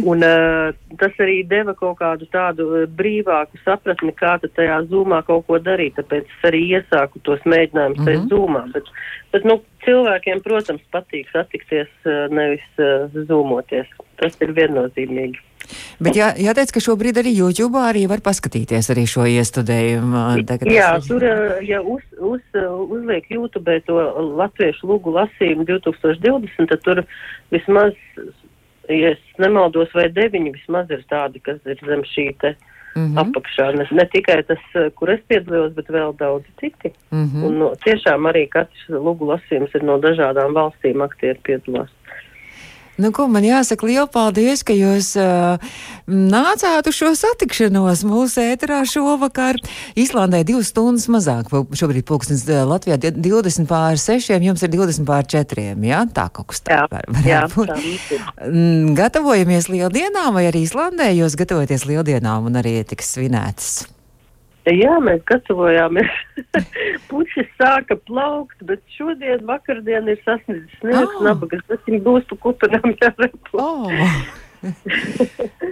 un 0.00 0.24
uh, 0.24 0.72
tas 0.98 1.18
arī 1.22 1.42
deva 1.46 1.74
kaut 1.78 1.98
kādu 2.00 2.26
tādu 2.32 2.68
uh, 2.72 2.86
brīvāku 2.88 3.60
sapratni, 3.62 4.14
kā 4.16 4.38
tajā 4.42 4.80
zūmā 4.90 5.22
kaut 5.28 5.46
ko 5.46 5.60
darīt. 5.62 5.98
Tāpēc 6.00 6.26
es 6.26 6.48
arī 6.48 6.64
iesāku 6.78 7.22
tos 7.22 7.44
mēģinājumus 7.44 8.00
mm 8.00 8.08
-hmm. 8.08 8.28
zūmā. 8.32 8.64
Bet, 8.72 8.90
bet 9.32 9.44
nu, 9.44 9.60
cilvēkiem, 9.84 10.42
protams, 10.42 10.82
patīk 10.92 11.30
satikties, 11.32 11.90
uh, 12.06 12.26
nevis 12.32 12.66
uh, 12.78 13.08
zūmoties. 13.28 13.86
Tas 14.16 14.36
ir 14.40 14.52
viennozīmīgi. 14.56 15.38
Bet 16.02 16.16
jā, 16.16 16.32
jāteic, 16.36 16.72
ka 16.74 16.80
šobrīd 16.82 17.18
arī 17.22 17.32
YouTube 17.36 17.78
arī 17.78 18.06
var 18.10 18.20
paskatīties 18.24 18.90
arī 18.90 19.06
šo 19.06 19.26
iestudējumu. 19.30 20.44
Tagad 20.48 20.72
Jā, 20.72 20.96
es- 20.98 21.06
tur, 21.06 21.22
ja 21.62 21.80
uz, 21.80 22.02
uz, 22.18 22.40
uzliek 22.88 23.24
YouTube 23.30 23.80
to 23.86 23.98
latviešu 24.40 24.90
lūgu 24.90 25.14
lasījumu 25.14 25.64
2020, 25.64 26.68
tad 26.68 26.82
tur 26.82 27.04
vismaz, 27.50 27.94
ja 28.98 29.14
es 29.16 29.40
nemaldos, 29.42 29.92
vai 29.94 30.08
deviņi 30.12 30.52
vismaz 30.58 30.90
ir 30.90 31.04
tādi, 31.10 31.42
kas 31.42 31.58
ir 31.66 31.80
zem 31.86 32.04
šī 32.14 32.28
te 32.40 32.54
Mhm. 32.92 33.16
apakšā. 33.18 33.70
Ne, 33.76 33.86
ne 33.90 34.04
tikai 34.12 34.42
tas, 34.44 34.60
uh, 34.76 34.90
kur 34.96 35.08
es 35.08 35.20
piedalījos, 35.30 35.72
bet 35.78 35.88
vēl 35.88 36.14
daudz 36.18 36.44
citi. 36.60 36.92
Mhm. 37.10 37.44
Un 37.44 37.58
no, 37.58 37.70
tiešām 37.86 38.28
arī 38.28 38.48
katrs 38.52 38.84
lūgu 38.92 39.28
lasījums 39.32 39.74
ir 39.74 39.82
no 39.88 39.98
dažādām 39.98 40.52
valstīm 40.52 41.00
aktieri 41.04 41.40
piedalās. 41.48 41.88
Nu, 43.00 43.08
ko 43.14 43.24
man 43.32 43.44
jāsaka, 43.46 43.86
liels 43.88 44.10
paldies, 44.12 44.60
ka 44.68 44.74
jūs 44.76 45.14
uh, 45.16 45.62
nācāt 46.06 46.90
uz 46.90 46.96
šo 46.98 47.12
satikšanos 47.16 48.02
mūsu 48.04 48.42
ēterā 48.44 48.82
šovakar. 48.88 49.56
Īslandē 49.96 50.42
divas 50.44 50.68
stundas 50.74 51.08
mazāk, 51.12 51.48
šobrīd 51.48 52.04
pulkstens 52.08 52.44
uh, 52.50 52.66
Latvijā 52.68 52.98
di- 53.00 53.14
20 53.30 53.64
pār 53.70 53.96
6, 53.96 54.36
jums 54.44 54.66
ir 54.66 54.74
20 54.76 55.08
pār 55.08 55.24
4, 55.24 55.72
jā? 55.88 56.02
Tā 56.12 56.28
kaut 56.36 56.52
kas 56.52 56.60
tā 56.68 56.82
var, 56.92 57.08
varētu 57.08 57.56
būt. 57.56 57.72
Mm, 58.44 58.92
Gatavojamies 58.98 59.70
lieldienām, 59.72 60.36
vai 60.36 60.44
arī 60.50 60.66
Īslandē 60.66 61.08
jūs 61.16 61.38
gatavojaties 61.40 61.88
lieldienām 61.88 62.52
un 62.52 62.60
arī 62.60 62.76
tiks 62.92 63.14
svinētas? 63.16 63.72
Jā, 64.70 64.92
mēs 65.02 65.24
gatavojāmies. 65.26 66.12
Puķis 67.10 67.48
sāka 67.58 67.96
plaukt, 68.06 68.60
bet 68.68 68.82
šodien, 68.94 69.42
vakardien 69.48 70.06
ir 70.12 70.20
sasniedzis 70.22 70.76
sniegs, 70.78 71.02
Ah. 71.02 71.18
oh. 71.18 71.24
nabagas. 71.26 71.64
Tas 71.66 71.82
viņam 71.88 72.04
būs 72.06 72.28
pa 72.30 72.38
kupenām 72.46 72.94
jārepo. 73.00 73.58
Oh. 73.58 73.90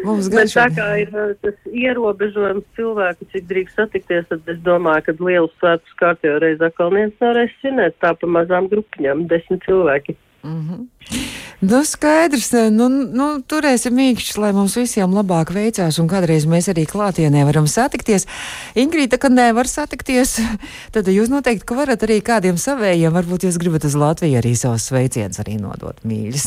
Mums 0.02 0.26
gan 0.32 0.48
tā 0.50 0.64
kā 0.74 0.86
ir 1.04 1.12
uh, 1.14 1.34
tas 1.44 1.54
ierobežojums 1.70 2.66
cilvēku, 2.74 3.28
cik 3.30 3.46
drīkst 3.52 3.78
satikties, 3.78 4.26
tad 4.32 4.50
es 4.50 4.58
domāju, 4.66 5.04
ka 5.06 5.14
lielu 5.22 5.50
svētku 5.60 6.00
kārtējo 6.02 6.40
reizi 6.42 6.66
atkal 6.66 6.90
viens 6.96 7.14
nevarēs 7.22 7.54
svinēt 7.60 8.00
tā 8.02 8.10
pa 8.18 8.26
mazām 8.38 8.66
grupiņām, 8.72 9.28
desmit 9.30 9.62
cilvēki. 9.68 10.16
Nu, 11.60 11.82
skaidrs, 11.84 12.54
nu, 12.72 12.86
nu, 12.88 13.26
turēsim 13.44 13.92
mīkšķus, 13.92 14.38
lai 14.40 14.54
mums 14.56 14.78
visiem 14.80 15.12
labāk 15.12 15.50
veicās, 15.52 15.98
un 16.00 16.06
kādreiz 16.08 16.46
mēs 16.48 16.70
arī 16.72 16.86
klātienē 16.88 17.42
varam 17.44 17.66
satikties. 17.68 18.24
Ingrīda, 18.80 19.18
kad 19.20 19.34
nevar 19.36 19.68
satikties, 19.68 20.38
tad 20.94 21.10
jūs 21.12 21.28
noteikti, 21.28 21.66
ka 21.68 21.76
varat 21.76 22.06
arī 22.08 22.22
kādiem 22.24 22.56
savējiem, 22.56 23.12
varbūt 23.12 23.44
jūs 23.44 23.60
gribat 23.60 23.84
uz 23.84 23.98
Latviju 24.00 24.40
arī 24.40 24.54
savus 24.56 24.88
sveicienus 24.88 25.42
arī 25.44 25.58
nodot 25.60 26.00
mīļus. 26.00 26.46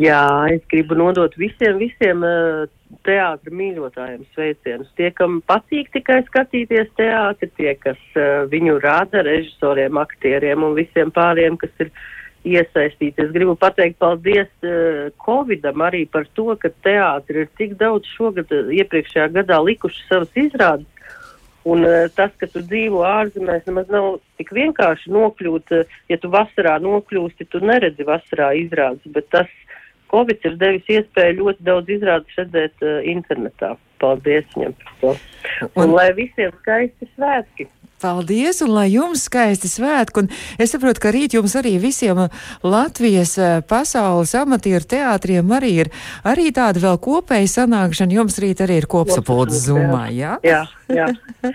Jā, 0.00 0.24
es 0.54 0.64
gribu 0.70 0.96
nodot 0.96 1.36
visiem, 1.36 1.76
visiem 1.82 2.24
uh, 2.24 2.64
teātra 3.04 3.52
mīļotājiem 3.52 4.24
sveicienus. 4.32 4.88
Tie, 4.96 5.10
kam 5.18 5.40
patīk 5.44 5.92
tikai 5.92 6.22
skatīties 6.30 6.88
teātri, 6.96 7.50
tie, 7.58 7.76
kas 7.82 8.00
uh, 8.16 8.48
viņu 8.48 8.78
rāda, 8.80 9.26
režisoriem, 9.28 10.00
aktieriem 10.00 10.64
un 10.64 10.78
visiem 10.78 11.12
pāriem, 11.12 11.60
kas 11.60 11.84
ir 11.84 11.90
iesaistīti. 11.90 12.21
Es 12.42 13.30
gribu 13.30 13.54
pateikt 13.54 14.00
paldies 14.02 14.50
uh, 14.66 15.10
Covidam 15.22 15.84
arī 15.86 16.02
par 16.10 16.26
to, 16.34 16.50
ka 16.58 16.72
teātri 16.82 17.44
ir 17.44 17.52
tik 17.58 17.76
daudz 17.78 18.08
šogad, 18.16 18.50
uh, 18.50 18.72
iepriekšējā 18.74 19.28
gadā 19.36 19.60
likuši 19.62 20.08
savas 20.08 20.34
izrādes. 20.34 20.88
Un 21.62 21.86
uh, 21.86 22.08
tas, 22.10 22.32
ka 22.40 22.48
tu 22.50 22.64
dzīvo 22.66 23.04
ārzemēs, 23.06 23.62
nemaz 23.68 23.92
nav 23.94 24.16
tik 24.40 24.50
vienkārši 24.58 25.12
nokļūt. 25.14 25.70
Uh, 25.70 26.00
ja 26.10 26.18
tu 26.18 26.32
vasarā 26.32 26.80
nokļūsti, 26.82 27.46
tu 27.52 27.62
neredzi 27.62 28.06
vasarā 28.08 28.50
izrādes, 28.58 29.06
bet 29.14 29.30
tas 29.30 29.50
Covid 30.10 30.42
ir 30.44 30.58
devis 30.58 30.90
iespēju 30.90 31.38
ļoti 31.38 31.68
daudz 31.70 31.94
izrādes 31.94 32.42
redzēt 32.42 32.82
uh, 32.82 32.98
internetā. 33.06 33.76
Paldies 34.02 34.48
viņam 34.56 34.74
par 34.80 34.98
to. 35.00 35.14
Un, 35.70 35.86
Un- 35.86 35.94
lai 35.94 36.10
visiem 36.18 36.50
skaisti 36.60 37.08
svētki! 37.14 37.68
Paldies, 38.02 38.58
un 38.64 38.72
lai 38.74 38.88
jums 38.90 39.28
skaisti 39.28 39.68
svētki. 39.70 40.24
Un 40.24 40.30
es 40.58 40.72
saprotu, 40.74 40.98
ka 41.04 41.12
rīt 41.14 41.36
jums 41.36 41.54
arī 41.58 41.76
visiem 41.78 42.18
Latvijas 42.66 43.36
eh, 43.38 43.60
pasaules 43.68 44.34
amatieru 44.40 44.88
teātriem 44.90 45.54
arī 45.54 45.70
ir 45.84 45.92
arī 46.26 46.48
tāda 46.54 46.82
vēl 46.82 46.98
kopēja 47.04 47.52
sanākšana. 47.52 48.16
Jums 48.18 48.40
rīt 48.42 48.64
arī 48.64 48.80
ir 48.82 48.88
kopsapulces 48.90 49.68
zumā, 49.68 50.08
jā? 50.10 50.34
Jā, 50.42 50.64
jā. 50.90 51.06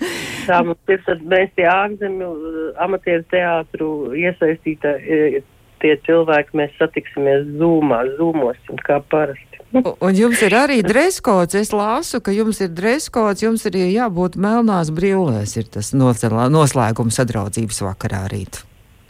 Tā 0.47 0.61
mums 0.63 0.95
ir, 0.95 1.03
tad 1.03 1.27
mēs 1.27 1.51
tie 1.59 1.67
ārzemju 1.67 2.31
uh, 2.31 2.63
amatieru 2.87 3.27
teātru 3.33 3.91
iesaistītā, 4.15 4.95
uh, 5.03 5.39
tie 5.81 5.95
cilvēki, 6.07 6.57
mēs 6.57 6.77
satiksimies 6.79 7.47
zūmā, 7.59 8.03
zūmosim 8.19 8.79
kā 8.85 9.01
parasti. 9.11 9.43
Un 9.75 9.83
un 9.83 10.15
jums 10.15 10.41
ir 10.45 10.55
arī 10.55 10.79
dreskots. 10.85 11.57
Es 11.59 11.73
lasu, 11.75 12.21
ka 12.23 12.31
jums 12.31 12.61
ir 12.63 12.71
dreskots, 12.71 13.43
jums 13.43 13.65
ir 13.67 13.75
jābūt 13.81 14.39
melnās 14.39 14.93
brillēs. 14.95 15.57
Ir 15.59 15.67
tas 15.67 15.91
nocelā- 15.91 16.47
noslēgums 16.53 17.19
sadraudzības 17.19 17.83
vakarā 17.83 18.23
rīt. 18.31 18.63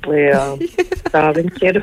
Jā, 0.08 0.44
tā 1.12 1.24
viņš 1.36 1.64
ir. 1.68 1.80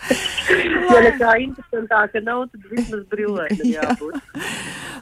ja 0.92 1.02
nekā 1.06 1.34
interesantāka 1.44 2.20
nav, 2.24 2.46
tad 2.52 2.66
vismaz 2.70 3.04
ir 3.16 3.76
jābūt. 3.76 4.18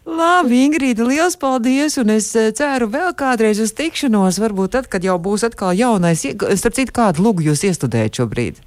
Labi, 0.04 0.60
Ingrīda, 0.66 1.06
liels 1.08 1.38
paldies, 1.40 1.96
un 1.98 2.12
es 2.12 2.28
eh, 2.36 2.52
ceru 2.52 2.90
vēl 2.92 3.14
kādreiz 3.16 3.62
uz 3.64 3.72
tikšanos, 3.72 4.38
varbūt 4.42 4.76
tad, 4.76 4.90
kad 4.92 5.04
jau 5.04 5.16
būs 5.18 5.46
atkal 5.48 5.72
jaunais. 5.72 6.26
Starp 6.60 6.76
citu, 6.76 6.92
kādu 6.94 7.24
lugu 7.24 7.46
jūs 7.48 7.64
iestudējat 7.64 8.20
šobrīd? 8.20 8.60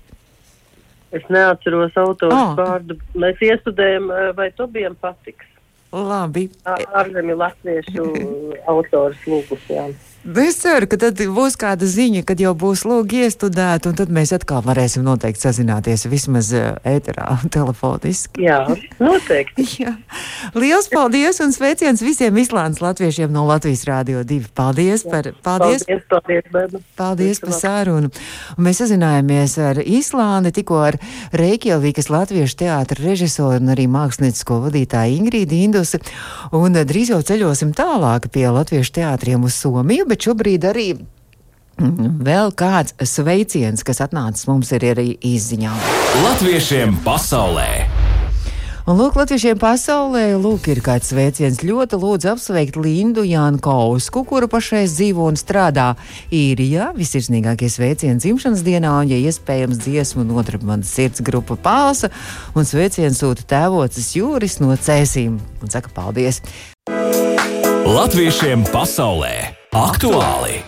Es 1.11 1.23
neatceros 1.29 1.95
autoru 1.97 2.33
Ah. 2.35 2.51
oh. 2.51 2.55
vārdu. 2.57 2.97
Mēs 3.15 3.39
iestudējam, 3.41 4.09
eh, 4.11 4.31
vai 4.35 4.49
Tobijam 4.51 4.95
patiks. 4.99 5.45
Labi. 5.91 6.49
Ārzemju 6.67 7.37
latviešu 7.39 8.07
autors 8.73 9.21
lūgus, 9.25 9.63
jā. 9.71 9.85
Nu, 10.24 10.41
Es 10.47 10.57
ceru, 10.59 10.88
ka 10.89 10.97
tad 11.00 11.19
būs 11.19 11.55
kāda 11.59 11.88
ziņa, 11.88 12.21
kad 12.27 12.39
jau 12.41 12.51
būs 12.57 12.81
lūgi 12.88 13.21
iestudēti, 13.25 13.89
un 13.91 13.95
tad 14.00 14.09
mēs 14.13 14.33
atkal 14.36 14.62
varēsim 14.65 15.03
noteikti 15.05 15.43
sazināties 15.45 16.05
vismaz 16.09 16.50
eh, 16.55 16.74
ēterā, 16.88 17.38
telefoniski. 17.55 18.43
Jā, 18.47 18.59
noteikti. 19.00 19.65
Jā. 19.83 19.93
Liels 20.57 20.89
paldies 20.91 21.39
un 21.43 21.53
sveiciens 21.55 22.03
visiem 22.03 22.36
Islandes 22.41 22.81
latviešiem 22.83 23.31
no 23.31 23.45
Latvijas 23.47 23.86
Rādio 23.88 24.24
2. 24.27 24.50
Paldies 24.57 25.05
par, 25.07 25.29
paldies, 25.45 25.86
Paldies, 25.88 26.03
paldies, 26.12 26.50
bērni. 26.53 26.81
paldies 27.00 27.41
par 27.43 27.51
Visu 27.53 27.62
sarunu. 27.62 28.12
Un 28.57 28.67
mēs 28.67 28.81
sazinājāmies 28.83 29.57
ar 29.63 29.81
Islandi, 29.83 30.53
tikko 30.59 30.81
ar 30.89 31.00
Reikjavīkas 31.38 32.12
latviešu 32.12 32.59
teātra 32.65 33.00
režisoru 33.03 33.62
un 33.62 33.74
arī 33.75 33.88
māksliniecisko 33.91 34.59
vadītāju 34.67 35.21
Ingrīdu 35.21 35.62
Indusi. 35.69 36.01
Un 36.57 36.75
eh, 36.75 36.88
drīz 36.88 37.13
jau 37.15 37.21
ceļosim 37.31 37.71
tālāk 37.77 38.27
pie 38.33 38.47
latviešu 38.51 38.97
teātriem 39.00 39.47
uz 39.47 39.55
Somiju, 39.57 40.07
bet 40.17 40.25
šobrīd 40.25 40.65
arī 40.65 40.88
mm, 41.77 42.17
vēl 42.25 42.51
kāds 42.57 42.97
sveiciens, 43.05 43.86
kas 43.86 44.01
atnācis 44.01 44.50
mums 44.50 44.74
ir 44.74 44.89
arī 44.95 45.13
izziņā. 45.21 45.77
Latviešiem 46.25 46.97
pasaulē! 47.05 47.69
Un, 48.88 48.95
lūk, 48.95 49.17
Latvijiem 49.19 49.57
pasaulē, 49.59 50.38
lūk, 50.39 50.69
ir 50.71 50.79
kāds 50.79 51.09
sveiciens. 51.12 51.57
Ļoti 51.59 51.97
lūdzu 52.00 52.29
apsveikt 52.31 52.77
Lindu 52.79 53.25
Jankausku, 53.27 54.21
kura 54.24 54.47
pašreiz 54.47 54.93
dzīvo 54.95 55.25
un 55.27 55.36
strādā 55.36 55.89
īrijā. 56.31 56.93
Visirsnīgākie 56.95 57.67
sveicieni 57.67 58.24
dzimšanas 58.24 58.63
dienā, 58.63 58.93
un, 59.03 59.12
ja 59.12 59.19
iespējams, 59.27 59.83
dziesmu 59.83 60.24
un 60.24 60.31
otra 60.39 60.63
manas 60.63 60.95
sirds 60.95 61.19
grupa 61.19 61.59
pāsa, 61.59 62.13
un 62.55 62.63
sveiciens 62.63 63.19
sūta 63.19 63.43
tēvocis 63.51 64.13
Jūris 64.21 64.62
no 64.63 64.71
Cēsīm. 64.71 65.36
Un 65.36 65.75
saka 65.75 65.91
paldies! 65.91 66.39
Latviešiem 67.83 68.63
pasaulē! 68.71 69.56
Aktuāli! 69.75 70.62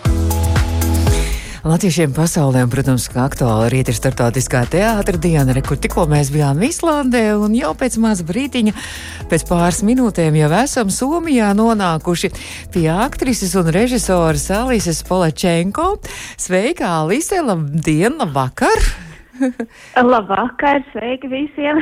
Latviešiem 1.64 2.12
pasaulē, 2.12 2.66
protams, 2.68 3.06
ka 3.08 3.22
aktuāli 3.24 3.70
rīt 3.72 3.88
ir 3.88 3.96
startautiskā 3.96 4.66
teātra 4.68 5.16
diena, 5.16 5.54
re, 5.56 5.62
kur 5.64 5.80
tikko 5.80 6.04
mēs 6.10 6.28
bijām 6.34 6.60
Islandē, 6.66 7.22
un 7.40 7.56
jau 7.56 7.72
pēc 7.80 7.96
maza 8.00 8.24
brītiņa, 8.28 8.76
pēc 9.32 9.44
pāris 9.48 9.80
minūtēm 9.88 10.36
jau 10.40 10.52
esam 10.60 10.92
Somijā 10.92 11.52
nonākuši 11.56 12.32
pie 12.76 12.88
aktrises 12.92 13.56
un 13.56 13.72
režisoras 13.72 14.48
Alises 14.52 15.00
Polačenko. 15.08 15.94
Sveika, 16.36 16.98
Alise! 17.00 17.40
Labdien, 17.40 18.20
labvakar! 18.20 19.09
Labvakar, 20.12 20.82
sveiki 20.92 21.28
visiem! 21.30 21.80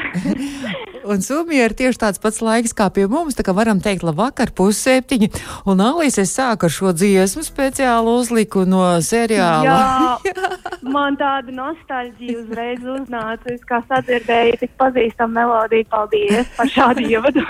un 1.11 1.23
Somijā 1.25 1.69
ir 1.69 1.75
tieši 1.79 2.01
tāds 2.01 2.23
pats 2.23 2.41
laiks 2.45 2.75
kā 2.77 2.89
pie 2.95 3.07
mums, 3.11 3.37
tā 3.39 3.45
kā 3.47 3.55
varam 3.57 3.81
teikt 3.83 4.05
labvakar, 4.07 4.53
pusseptiņi. 4.57 5.31
Un 5.69 5.83
Alīs 5.85 6.19
es 6.23 6.35
sāku 6.37 6.69
ar 6.69 6.75
šo 6.75 6.93
dziesmu 6.97 7.45
speciālu 7.47 8.19
uzliku 8.21 8.65
no 8.69 8.85
seriāla. 9.05 9.79
Jā, 10.25 10.37
man 10.95 11.19
tāda 11.21 11.55
nostalģija 11.55 12.43
uzreiz 12.43 12.85
uznāca, 12.85 13.55
es 13.55 13.65
kā 13.69 13.81
sadzirdēju 13.89 14.61
tik 14.63 14.75
pazīstam 14.81 15.35
melodiju, 15.37 15.89
paldies 15.93 16.51
par 16.57 16.71
šādu 16.73 17.07
ievadu. 17.09 17.45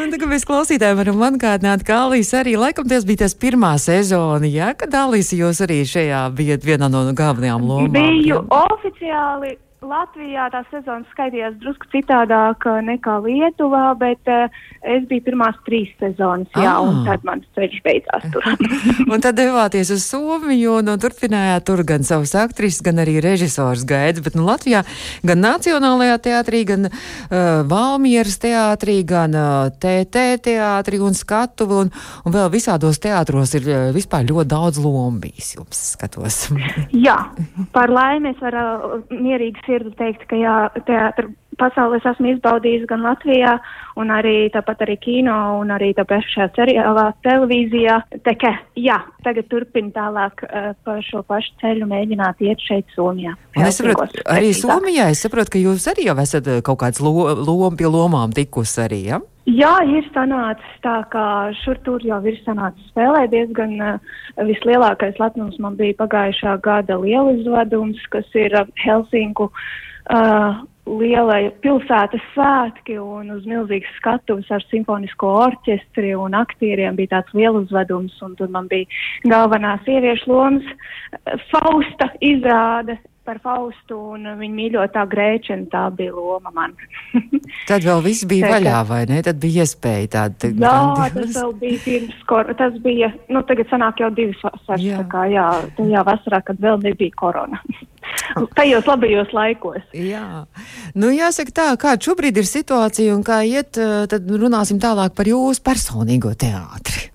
un 0.00 0.12
tagad 0.12 0.28
mēs 0.32 0.46
klausītājiem 0.48 1.00
varam 1.02 1.26
atgādināt, 1.30 1.84
ka 1.86 2.02
Alīs 2.06 2.32
arī, 2.36 2.56
laikam 2.60 2.88
tas 2.90 3.06
bija 3.08 3.24
tas 3.24 3.36
pirmā 3.38 3.74
sezona, 3.80 4.48
jā, 4.50 4.72
kad 4.78 4.94
Alīs 5.04 5.32
jūs 5.36 5.62
arī 5.64 5.82
šajā 5.88 6.24
bijat 6.36 6.66
vienā 6.66 6.90
no 6.92 7.04
galvenajām 7.16 7.64
lomām. 7.66 7.94
Biju 7.94 8.42
potenciāli 8.90 9.58
Latvijā 9.80 10.50
tā 10.52 10.60
sezona 10.68 11.08
skaitījās 11.08 11.54
drusku 11.62 11.88
citādāk 11.88 12.66
uh, 12.68 12.82
nekā 12.84 13.14
Lietuvā, 13.24 13.94
bet 13.96 14.28
uh, 14.28 14.52
es 14.84 15.06
biju 15.08 15.24
pirmās 15.24 15.56
trīs 15.64 15.88
sezonas, 15.96 16.50
jā, 16.52 16.74
ah. 16.74 16.84
un 16.84 17.06
tad 17.06 17.24
mans 17.24 17.46
ceļš 17.56 17.78
beidzās 17.86 18.26
tur. 18.28 18.44
un 19.12 19.24
tad 19.24 19.38
devāties 19.38 19.88
uz 19.94 20.04
Somiju 20.04 20.74
un, 20.82 20.90
un 20.92 21.00
turpinājāt 21.00 21.64
tur 21.64 21.80
gan 21.88 22.04
savus 22.04 22.34
aktrises, 22.36 22.82
gan 22.84 23.00
arī 23.00 23.22
režisors 23.24 23.86
gaidas, 23.88 24.20
bet 24.26 24.36
nu, 24.36 24.44
Latvijā 24.50 24.82
gan 25.24 25.40
Nacionālajā 25.40 26.20
teātrī, 26.28 26.60
gan 26.68 26.90
uh, 26.90 27.00
Valmieras 27.70 28.36
teātrī, 28.44 28.98
gan 29.08 29.32
uh, 29.32 29.72
TT 29.80 30.26
teātrī 30.44 31.00
un 31.00 31.16
skatuvi, 31.16 31.86
un, 31.86 31.94
un 32.28 32.36
vēl 32.36 32.52
visādos 32.52 33.00
teātros 33.00 33.56
ir 33.56 33.72
uh, 33.72 33.88
vispār 33.96 34.28
ļoti 34.28 34.52
daudz 34.52 34.84
lomu 34.84 35.24
bijis 35.24 35.54
jums 35.56 35.82
skatos. 35.96 36.42
jā, 37.08 37.16
par 37.72 37.88
laimi 37.88 38.34
es 38.34 38.44
varu 38.44 38.68
uh, 38.68 39.00
mierīgi 39.08 39.69
sirdi 39.70 39.94
teikt, 39.98 40.26
ka 40.30 40.38
jā, 40.38 40.56
teātris 40.88 41.36
pasaulē 41.60 42.00
esmu 42.00 42.32
izbaudījis 42.34 42.86
gan 42.90 43.04
Latvijā, 43.04 43.56
un 44.00 44.12
arī 44.14 44.50
tāpat 44.54 44.84
arī 44.86 44.96
kino, 45.02 45.36
un 45.60 45.72
arī 45.74 45.92
tāpat 45.96 46.26
šajā 46.32 46.48
seriālā 46.56 47.06
televīzijā. 47.26 48.00
Tā 48.26 48.34
kā, 48.40 48.54
jā, 48.80 48.98
tagad 49.26 49.50
turpinu 49.52 49.92
tālāk 49.94 50.44
uh, 50.48 50.70
pa 50.86 50.98
šo 51.04 51.22
pašu 51.28 51.56
ceļu 51.62 51.88
mēģināt 51.90 52.40
iet 52.46 52.62
šeit 52.64 52.88
Somijā. 52.96 53.36
Un 53.56 53.68
es 53.68 53.80
saprotu, 53.80 54.24
arī 54.24 54.54
Somijā, 54.56 55.10
es 55.12 55.22
saprotu, 55.26 55.54
ka 55.54 55.62
jūs 55.62 55.88
arī 55.92 56.08
jau 56.08 56.16
esat 56.22 56.48
eh, 56.48 56.62
kaut 56.64 56.80
kāds 56.82 57.02
lo, 57.04 57.12
lom 57.36 57.76
pie 57.78 57.90
lomām 57.90 58.32
tikus 58.36 58.78
arī, 58.80 59.04
ja? 59.12 59.20
Jā, 59.50 59.72
ir 59.88 60.04
sanācis 60.14 60.80
tā, 60.84 61.00
ka 61.10 61.50
šur 61.62 61.78
tur 61.86 62.02
jau 62.04 62.18
ir 62.28 62.36
sanācis 62.44 62.90
spēlēt 62.92 63.32
diezgan 63.32 63.72
uh, 63.82 64.18
vislielākais 64.46 65.16
lepnums 65.18 65.56
man 65.62 65.78
bija 65.78 65.96
pagājušā 66.02 66.58
gada 66.62 66.98
liela 67.00 67.32
izvadums, 67.34 68.02
kas 68.12 68.28
ir 68.38 68.54
uh, 68.58 68.68
Helsinku 68.84 69.48
uh, 69.48 70.60
lielai 70.98 71.50
pilsētas 71.62 72.22
svētki 72.34 72.96
un 73.00 73.30
uz 73.36 73.46
milzīgas 73.48 73.92
skatuves 73.98 74.50
ar 74.50 74.64
simfonisko 74.70 75.30
orķestri 75.44 76.14
un 76.18 76.34
aktieriem 76.38 76.98
bija 76.98 77.16
tāds 77.18 77.36
liels 77.36 77.66
uzvedums, 77.66 78.16
un 78.24 78.34
tur 78.38 78.50
man 78.52 78.68
bija 78.70 78.88
galvenā 79.30 79.76
sieviešu 79.86 80.32
lomas 80.32 80.66
Fausta 81.50 82.10
izrāde 82.24 82.98
par 83.24 83.38
Faustu 83.44 83.96
un 84.14 84.24
viņa 84.38 84.54
mīļotā 84.56 85.04
grēčina, 85.10 85.66
tā 85.72 85.82
bija 85.94 86.14
loma 86.16 86.52
man. 86.54 86.74
Tad 87.68 87.84
vēl 87.86 88.02
viss 88.04 88.26
bija 88.28 88.48
tā, 88.48 88.52
vaļā, 88.56 88.78
vai 88.88 89.00
ne? 89.10 89.20
Tad 89.26 89.40
bija 89.42 89.66
iespēja 89.66 90.10
tāda. 90.14 90.50
Jā, 90.50 91.10
tas 91.14 91.34
vēl 91.36 91.52
bija 91.60 91.82
pirms, 91.84 92.16
kor, 92.30 92.50
tas 92.58 92.76
bija, 92.84 93.12
nu 93.32 93.42
tagad 93.48 93.70
sanāk 93.72 94.02
jau 94.02 94.10
divas 94.16 94.40
vasaras, 94.46 94.84
jā. 94.84 95.02
tā 95.02 95.06
kā 95.12 95.26
jā, 95.32 95.46
tajā 95.78 96.04
vasarā, 96.08 96.42
kad 96.48 96.62
vēl 96.62 96.80
nebija 96.86 97.16
korona. 97.20 97.60
Tajos 98.58 98.88
labajos 98.88 99.34
laikos. 99.36 99.84
Jā, 99.94 100.24
nu 100.98 101.12
jāsaka 101.14 101.54
tā, 101.54 101.68
kāda 101.80 102.10
šobrīd 102.10 102.40
ir 102.40 102.48
situācija 102.48 103.14
un 103.14 103.22
kā 103.26 103.42
iet, 103.46 103.78
eh, 103.78 104.08
tad 104.10 104.26
runāsim 104.30 104.80
tālāk 104.82 105.14
par 105.18 105.30
jūsu 105.30 105.62
personīgo 105.66 106.32
teātri. 106.38 107.10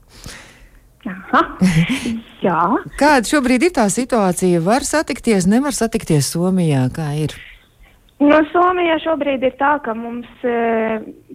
Aha. 1.05 1.43
Jā. 2.45 2.61
Kāda 2.99 3.25
šobrīd 3.25 3.65
ir 3.65 3.73
tā 3.73 3.87
situācija? 3.89 4.61
Var 4.61 4.85
satikties, 4.85 5.49
nevar 5.49 5.73
satikties 5.73 6.29
Somijā? 6.35 6.85
Kā 6.93 7.09
ir? 7.17 7.33
No 8.23 8.37
Somijā 8.47 8.95
šobrīd 9.03 9.43
ir 9.43 9.55
tā, 9.59 9.73
ka 9.83 9.91
mums 9.97 10.45
e, 10.47 10.51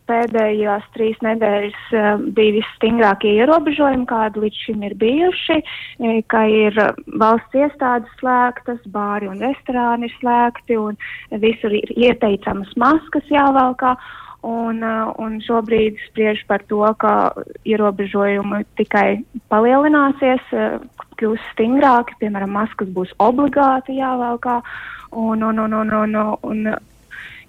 pēdējās 0.09 0.87
trīs 0.95 1.19
nedēļas 1.21 1.91
e, 1.93 2.05
bija 2.37 2.55
visstingrākie 2.57 3.35
ierobežojumi, 3.43 4.07
kādi 4.09 4.47
līdz 4.47 4.63
šim 4.65 4.87
ir 4.89 4.95
bijuši, 5.03 5.59
e, 5.61 6.15
ka 6.33 6.47
ir 6.49 6.79
valsts 7.21 7.59
iestādes 7.59 8.15
slēgtas, 8.23 8.81
bāri 8.95 9.29
un 9.29 9.45
restorāni 9.45 10.09
ir 10.09 10.17
slēgti 10.23 10.81
un 10.81 10.97
visur 11.45 11.77
ir 11.77 11.93
ieteicams 11.99 12.73
maskas 12.81 13.29
jāvalkā. 13.35 13.97
Un, 14.47 14.81
uh, 14.81 15.11
un 15.21 15.37
šobrīd 15.45 15.99
spriež 16.07 16.47
par 16.49 16.63
to, 16.69 16.81
ka 16.97 17.33
ierobežojumi 17.69 18.63
tikai 18.81 19.21
palielināsies, 19.53 20.47
uh, 20.57 20.79
kļūs 21.21 21.43
stingrāki, 21.53 22.17
piemēram, 22.23 22.55
maskas 22.57 22.89
būs 22.95 23.13
obligāti 23.21 23.99
jāvelkā. 24.01 24.61
Un, 25.11 25.43
un, 25.43 25.59
un, 25.59 25.75
un, 25.75 25.93
un, 25.93 26.17
un, 26.47 26.73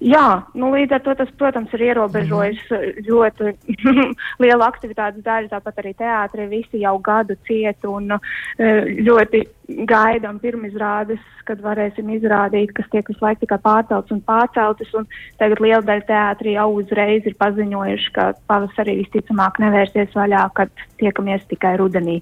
Jā, 0.02 0.48
nu, 0.58 0.72
līdz 0.74 0.96
ar 0.98 1.02
to 1.06 1.14
tas, 1.20 1.30
protams, 1.38 1.70
ir 1.78 1.84
ierobežojis 1.92 2.62
mm. 2.74 3.04
ļoti 3.06 3.52
lielu 4.44 4.64
aktivitātes 4.66 5.22
daļu, 5.22 5.52
tāpat 5.52 5.82
arī 5.84 5.92
teātri 6.00 6.48
visi 6.50 6.82
jau 6.82 6.96
gadu 7.06 7.38
ciet 7.46 7.86
un 7.86 8.16
ļoti 8.58 9.44
gaidām 9.92 10.40
pirmizrādes, 10.42 11.22
kad 11.46 11.62
varēsim 11.62 12.10
izrādīt, 12.16 12.74
kas 12.74 12.90
tiek 12.92 13.08
visu 13.08 13.22
laiku 13.22 13.44
tikai 13.44 13.60
pārceltas 13.62 14.16
un 14.16 14.24
pārceltas, 14.26 14.90
un 14.98 15.06
tagad 15.38 15.62
liela 15.62 15.84
daļa 15.86 16.08
teātri 16.10 16.56
jau 16.56 16.68
uzreiz 16.80 17.30
ir 17.30 17.38
paziņojuši, 17.38 18.10
ka 18.18 18.32
pavasarī 18.50 18.98
visticamāk 19.04 19.62
nevērsies 19.62 20.18
vaļā, 20.18 20.48
kad 20.58 20.74
tiekamies 21.02 21.46
tikai 21.54 21.76
rudenī. 21.82 22.18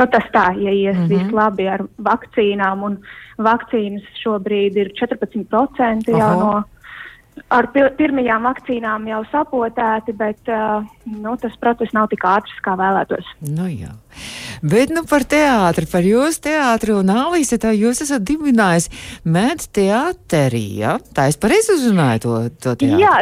Nu, 0.00 0.08
tas 0.08 0.24
tā, 0.32 0.48
ja 0.56 0.72
ies 0.72 0.96
mm 0.96 1.04
-hmm. 1.04 1.12
viss 1.12 1.36
labi 1.42 1.68
ar 1.68 1.84
vakcīnām, 2.08 2.88
un 2.88 2.98
vakcīnas 3.38 4.08
šobrīd 4.24 4.80
ir 4.80 4.92
14% 4.96 6.08
jau 6.08 6.24
Aha. 6.24 6.40
no 6.40 6.64
ar 7.52 7.68
pirmajām 7.72 8.46
vakcīnām 8.48 9.06
jau 9.10 9.20
sapotēti, 9.32 10.14
bet 10.16 10.50
uh, 10.52 10.84
nu, 11.08 11.34
tas 11.40 11.54
process 11.60 11.94
nav 11.96 12.08
tik 12.12 12.24
ātrs, 12.28 12.56
kā 12.64 12.74
vēlētos. 12.78 13.28
Nu, 13.46 13.68
jā. 13.70 13.92
Bet 14.62 14.90
nu, 14.90 15.04
par 15.08 15.22
teātri, 15.28 15.86
par 15.90 16.06
jūsu 16.06 16.42
teātri 16.48 16.94
un 16.96 17.12
Alīsi, 17.14 17.60
tā 17.62 17.70
jūs 17.76 18.02
esat 18.02 18.24
dibinājis 18.26 18.88
Mēdz 19.28 19.68
teāterī, 19.78 20.64
ja? 20.80 20.96
Tā 21.14 21.28
es 21.30 21.38
pareizi 21.40 21.76
uzrunāju 21.76 22.22
to, 22.24 22.34
to 22.64 22.74
teātri. 22.80 23.02
Jā, 23.04 23.14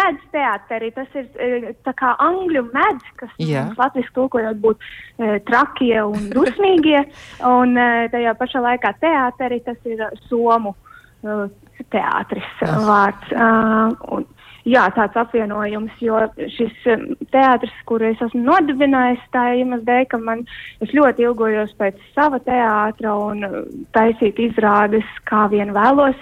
Mēdz 0.00 0.28
teāterī, 0.32 0.92
tas 0.96 1.18
ir 1.20 1.28
e, 1.36 1.74
tā 1.84 1.94
kā 1.98 2.14
angļu 2.24 2.64
mēdz, 2.72 3.14
kas 3.20 3.34
latviski 3.76 4.16
tulkojot 4.16 4.60
būtu 4.62 4.80
e, 4.80 5.40
trakie 5.48 5.96
un 6.06 6.30
dusmīgie, 6.32 7.02
un 7.56 7.76
tajā 8.14 8.36
pašā 8.40 8.64
laikā 8.64 8.94
teāteri 9.02 9.60
tas 9.66 9.90
ir 9.90 10.06
somu 10.30 10.74
teātris 11.94 12.50
vārds. 12.86 13.32
Uh, 13.34 13.94
un, 14.16 14.26
jā, 14.68 14.84
tāds 14.96 15.16
apvienojums, 15.20 15.94
jo 16.02 16.18
šis 16.56 16.86
um, 16.92 17.04
teātris, 17.32 17.72
kuru 17.88 18.10
es 18.10 18.20
esmu 18.24 18.42
nodibinājis, 18.44 19.22
tā 19.34 19.44
iemesla 19.60 19.86
dēļ, 19.86 20.06
ka 20.10 20.20
man 20.22 20.44
ļoti 20.90 21.26
ilgojos 21.26 21.72
pēc 21.80 22.00
sava 22.14 22.40
teātra 22.44 23.14
un 23.16 23.44
uh, 23.46 23.58
taisīt 23.96 24.40
izrādes, 24.42 25.06
kā 25.28 25.46
vien 25.52 25.72
vēlos, 25.76 26.18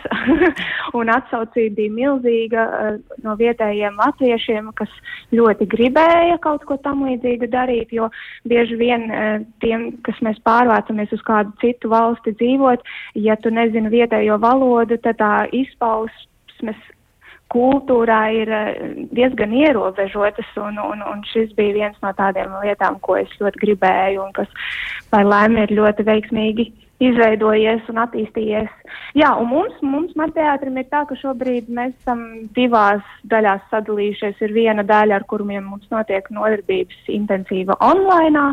un 0.99 1.13
atsaucība 1.15 1.77
bija 1.79 1.95
milzīga 1.97 2.67
uh, 2.67 3.17
no 3.25 3.37
vietējiem 3.39 3.99
latviešiem, 3.99 4.71
kas 4.79 4.93
ļoti 5.35 5.69
gribēja 5.71 6.39
kaut 6.45 6.67
ko 6.69 6.79
tam 6.83 7.05
līdzīgu 7.09 7.51
darīt, 7.53 7.95
jo 7.95 8.11
bieži 8.49 8.79
vien 8.81 9.09
uh, 9.09 9.41
tiem, 9.65 9.91
kas 10.07 10.21
mēs 10.25 10.41
pārvācamies 10.47 11.13
uz 11.17 11.25
kādu 11.27 11.55
citu 11.63 11.91
valsti 11.93 12.37
dzīvot, 12.39 12.87
ja 13.19 13.37
tu 13.43 13.53
nezini 13.55 13.91
vietējo 13.93 14.39
valodu, 14.43 15.01
tad 15.03 15.19
tā 15.19 15.33
izpausmes 15.55 16.87
kultūrā 17.53 18.21
ir 18.37 18.51
eh, 18.53 18.81
diezgan 19.17 19.55
ierobežotas, 19.57 20.51
un, 20.61 20.81
un, 20.83 21.05
un 21.05 21.23
šis 21.33 21.55
bija 21.59 21.77
viens 21.77 22.03
no 22.05 22.13
tādiem 22.19 22.53
lietām, 22.65 22.99
ko 23.05 23.17
es 23.21 23.33
ļoti 23.41 23.65
gribēju, 23.65 24.27
un 24.27 24.35
kas, 24.37 24.51
par 25.13 25.25
laimi, 25.29 25.65
ir 25.65 25.77
ļoti 25.79 26.07
veiksmīgi 26.09 26.69
izveidojies 26.99 27.87
un 27.93 28.01
attīstījies. 28.03 28.71
Jā, 29.19 29.31
un 29.39 29.49
mums, 29.53 29.77
mums 29.87 30.17
Marteātrim 30.19 30.81
ir 30.81 30.89
tā, 30.91 31.05
ka 31.07 31.17
šobrīd 31.21 31.71
mēs 31.71 31.95
esam 32.01 32.25
divās 32.57 33.05
daļās 33.31 33.63
sadalījušies. 33.71 34.43
Ir 34.43 34.55
viena 34.57 34.85
daļa, 34.87 35.21
ar 35.21 35.27
kuriem 35.31 35.71
mums 35.71 35.87
notiek 35.95 36.27
nodarbības 36.35 37.09
intensīva 37.15 37.79
online. 37.85 38.51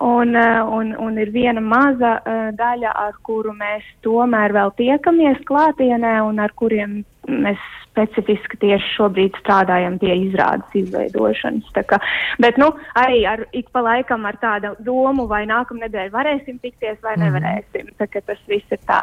Un, 0.00 0.36
eh, 0.36 0.60
un, 0.64 0.94
un 0.96 1.18
ir 1.20 1.28
viena 1.28 1.60
maza 1.60 2.14
uh, 2.20 2.46
daļa, 2.56 2.92
ar 2.96 3.18
kuru 3.26 3.52
mēs 3.52 3.84
tomēr 4.00 4.54
vēl 4.56 4.72
tiekamies 4.78 5.42
klātienē 5.44 6.14
un 6.24 6.40
ar 6.40 6.54
kuriem 6.56 7.02
mēs 7.28 7.60
specifiski 7.90 8.58
tieši 8.62 8.94
šobrīd 8.96 9.38
strādājam 9.42 9.98
pie 10.00 10.12
izrādes 10.28 10.76
izveidošanas. 10.82 11.70
Kā, 11.90 12.00
bet, 12.42 12.58
nu, 12.60 12.70
arī 12.98 13.24
ar 13.28 13.44
ik 13.56 13.70
pa 13.74 13.82
laikam 13.84 14.26
ar 14.28 14.38
tādu 14.42 14.74
domu, 14.86 15.26
vai 15.30 15.42
nākamnedēļ 15.50 16.12
varēsim 16.14 16.60
tikties 16.62 17.00
vai 17.02 17.16
mhm. 17.16 17.26
nevarēsim. 17.26 17.94
Tā, 17.98 18.10
tas 18.20 18.46
viss 18.50 18.76
ir 18.76 18.80
tā. 18.86 19.02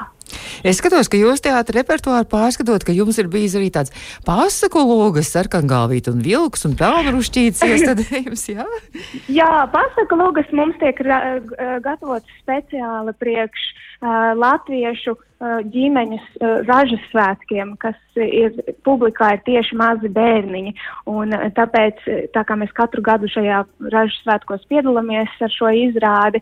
Es 0.66 0.80
skatos, 0.80 1.10
ka 1.12 1.20
jūs 1.20 1.44
teātra 1.46 1.80
repertuāru 1.80 2.26
pārskatot, 2.32 2.82
ka 2.86 2.96
jums 2.96 3.20
ir 3.22 3.30
bijis 3.32 3.56
arī 3.60 3.70
tāds 3.74 3.94
pasaku 4.26 4.82
logas, 4.90 5.30
sarkangalvīt 5.36 6.10
un 6.10 6.24
vilks 6.26 6.66
un 6.68 6.74
pelnrušķīts 6.80 7.62
iestādējums, 7.70 8.48
jā? 8.56 8.66
Jā, 9.30 9.52
pasaku 9.74 10.18
logas 10.18 10.50
mums 10.58 10.78
tiek 10.82 11.00
gatavotas 11.06 12.42
speciāli 12.42 13.14
priekš 13.22 13.68
uh, 14.02 14.34
latviešu 14.40 15.18
uh, 15.40 15.60
ģimeņas 15.74 16.26
uh, 16.40 16.54
ražas 16.68 17.04
svētkiem, 17.12 17.76
kas 17.82 17.98
ir 18.18 18.56
publikā 18.88 19.34
ir 19.36 19.44
tieši 19.46 19.78
mazi 19.80 20.10
bērniņi. 20.14 20.74
Un, 21.12 21.36
uh, 21.36 21.48
tāpēc, 21.58 22.02
tā 22.36 22.44
kā 22.48 22.58
mēs 22.60 22.74
katru 22.78 23.04
gadu 23.06 23.30
šajā 23.32 23.64
ražas 23.94 24.18
svētkos 24.24 24.66
piedalāmies 24.72 25.34
ar 25.44 25.54
šo 25.54 25.72
izrādi, 25.74 26.42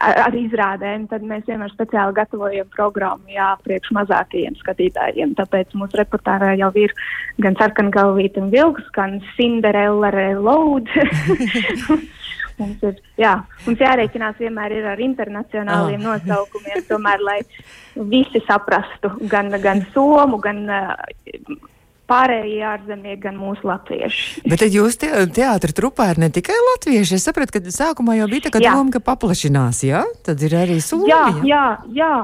ar, 0.00 0.34
izrādēm, 0.36 1.06
tad 1.10 1.24
mēs 1.26 1.46
vienmēr 1.48 1.72
speciāli 1.72 2.16
gatavojam 2.16 2.68
programmu 2.74 3.32
jā, 3.32 3.52
priekš 3.64 3.92
mazākajiem 3.96 4.58
skatītājiem. 4.60 5.34
Tāpēc 5.38 5.74
mūsu 5.78 6.00
repertuārā 6.00 6.54
jau 6.60 6.70
ir 6.78 6.94
gan 7.42 7.56
sarkangalvīta 7.60 8.42
un 8.44 8.52
vilks, 8.54 8.90
gan 8.96 9.18
Cinderella 9.36 10.12
reload. 10.14 10.92
Mums 12.56 12.84
ir 12.88 13.00
jā, 13.20 13.34
mums 13.66 13.80
jārēķinās 13.84 14.38
vienmēr 14.40 14.72
ir 14.78 14.90
ar 14.94 15.00
internacionāliem 15.04 16.00
oh. 16.00 16.12
nosaukumiem, 16.14 16.84
tomēr, 16.88 17.24
lai 17.24 17.38
visi 18.12 18.40
saprastu 18.46 19.12
gan, 19.28 19.52
gan 19.60 19.82
somu, 19.92 20.40
gan 20.40 20.62
uh, 20.64 20.94
pārējie 22.10 22.62
ārzemnieki, 22.66 23.20
gan 23.24 23.36
mūsu 23.40 23.66
latvieši. 23.66 24.46
Bet 24.48 24.64
jūs 24.70 24.98
te, 25.02 25.10
teātra 25.36 25.74
trupā 25.76 26.12
ir 26.12 26.22
ne 26.22 26.30
tikai 26.32 26.56
latvieši. 26.72 27.18
Es 27.18 27.26
sapratu, 27.28 27.58
ka 27.58 27.74
sākumā 27.74 28.16
jau 28.20 28.30
bija 28.30 28.48
tā, 28.48 28.62
doma, 28.62 28.88
ka 28.94 29.02
paplašinās, 29.04 29.82
jā? 29.86 30.04
Tad 30.26 30.42
ir 30.46 30.56
arī 30.62 30.78
sūdi. 30.84 31.10
Jā, 31.12 31.26
jā, 31.46 31.66
jā. 31.96 32.14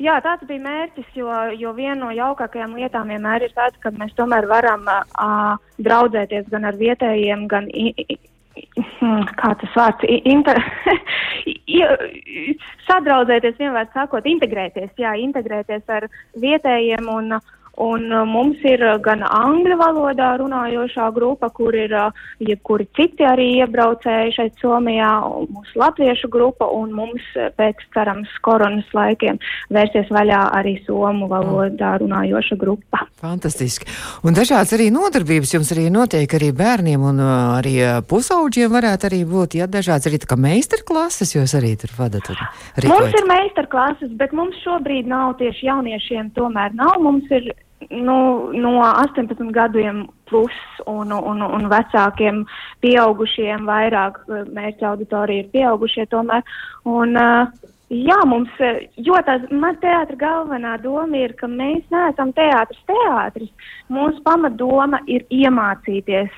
Jā, 0.00 0.14
tāds 0.24 0.46
bija 0.48 0.62
mērķis, 0.64 1.08
jo, 1.12 1.28
jo 1.60 1.74
viena 1.76 1.98
no 2.06 2.08
jaukākajām 2.16 2.72
lietām 2.78 3.10
vienmēr 3.12 3.44
ir 3.44 3.52
tāda, 3.52 3.76
ka 3.82 3.92
mēs 3.92 4.14
tomēr 4.16 4.46
varam 4.48 4.86
uh, 4.88 5.58
draudzēties 5.76 6.48
gan 6.48 6.64
ar 6.70 6.78
vietējiem, 6.80 7.44
gan 7.50 7.68
kā 9.40 9.52
tas 9.60 9.76
vārds, 9.76 10.06
inter, 10.28 10.58
sadraudzēties, 12.88 13.58
vienmēr 13.60 13.88
sakot, 13.94 14.26
integrēties, 14.26 14.90
jā, 14.98 15.14
integrēties 15.22 15.86
ar 15.88 16.08
vietējiem 16.42 17.08
un, 17.12 17.38
Un 17.80 18.10
uh, 18.12 18.26
mums 18.28 18.60
ir 18.68 18.82
uh, 18.84 18.98
gan 19.00 19.22
angļu 19.24 19.76
valodā 19.80 20.34
runājošā 20.40 21.06
grupa, 21.16 21.48
kur 21.56 21.72
ir 21.76 21.94
uh, 21.96 22.10
jebkuri 22.44 22.84
citi 22.98 23.24
arī 23.24 23.46
iebraucēji 23.62 24.34
šeit 24.36 24.60
Somijā, 24.60 25.08
mūsu 25.48 25.80
latviešu 25.80 26.28
grupa, 26.32 26.68
un 26.76 26.92
mums 26.98 27.24
pēc 27.56 27.80
cerams 27.94 28.32
koronas 28.44 28.88
laikiem 28.96 29.40
vērsies 29.72 30.10
vaļā 30.12 30.42
arī 30.58 30.74
somu 30.84 31.30
valodā 31.30 31.94
runājoša 32.02 32.58
grupa. 32.60 33.06
Fantastiski. 33.22 33.88
Un 34.28 34.36
dažādas 34.36 34.74
arī 34.76 34.90
nodarbības 34.92 35.54
jums 35.56 35.72
arī 35.72 35.88
notiek 35.94 36.36
arī 36.36 36.52
bērniem 36.56 37.08
un 37.12 37.24
arī 37.24 37.74
pusauģiem 38.10 38.76
varētu 38.76 39.08
arī 39.08 39.22
būt, 39.28 39.56
ja 39.60 39.70
dažādas 39.70 40.10
arī 40.10 40.20
tā 40.20 40.28
kā 40.28 40.36
meistarklases 40.40 41.32
jūs 41.36 41.56
arī 41.56 41.72
tur 41.80 41.96
vadat. 41.96 42.28
Mums 42.84 43.16
ir 43.16 43.26
meistarklases, 43.28 44.12
bet 44.20 44.36
mums 44.36 44.60
šobrīd 44.66 45.08
nav 45.08 45.38
tieši 45.40 45.68
jauniešiem 45.70 46.32
tomēr 46.36 46.76
nav. 46.76 47.00
Mums 47.00 47.28
ir 47.32 47.52
nu, 47.88 48.18
no 48.52 48.72
18 48.84 49.50
gadiem 49.56 50.04
plus 50.28 50.56
un, 50.86 51.12
un, 51.12 51.42
un 51.42 51.68
vecākiem 51.72 52.44
pieaugušiem 52.84 53.66
vairāk 53.66 54.22
mērķa 54.28 54.92
auditorija 54.92 55.44
ir 55.44 55.52
pieaugušie 55.54 56.06
tomēr. 56.12 56.44
Un, 56.84 57.16
uh, 57.16 57.70
Jā, 57.90 58.20
mums, 58.22 58.50
jo 59.02 59.16
tās 59.26 59.48
man 59.50 59.74
teātra 59.82 60.14
galvenā 60.14 60.76
doma 60.78 61.24
ir, 61.24 61.32
ka 61.34 61.48
mēs 61.50 61.82
neesam 61.90 62.30
teātris 62.36 62.78
teātris. 62.86 63.48
Mūsu 63.90 64.22
pamatdoma 64.22 65.00
ir 65.10 65.24
iemācīties 65.34 66.30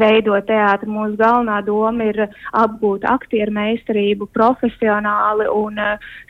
veidot 0.00 0.48
teātru. 0.48 0.88
Mūsu 0.94 1.18
galvenā 1.20 1.58
doma 1.66 2.08
ir 2.08 2.22
apgūt 2.56 3.04
aktieru 3.04 3.52
meistarību 3.52 4.30
profesionāli 4.32 5.50
un 5.52 5.76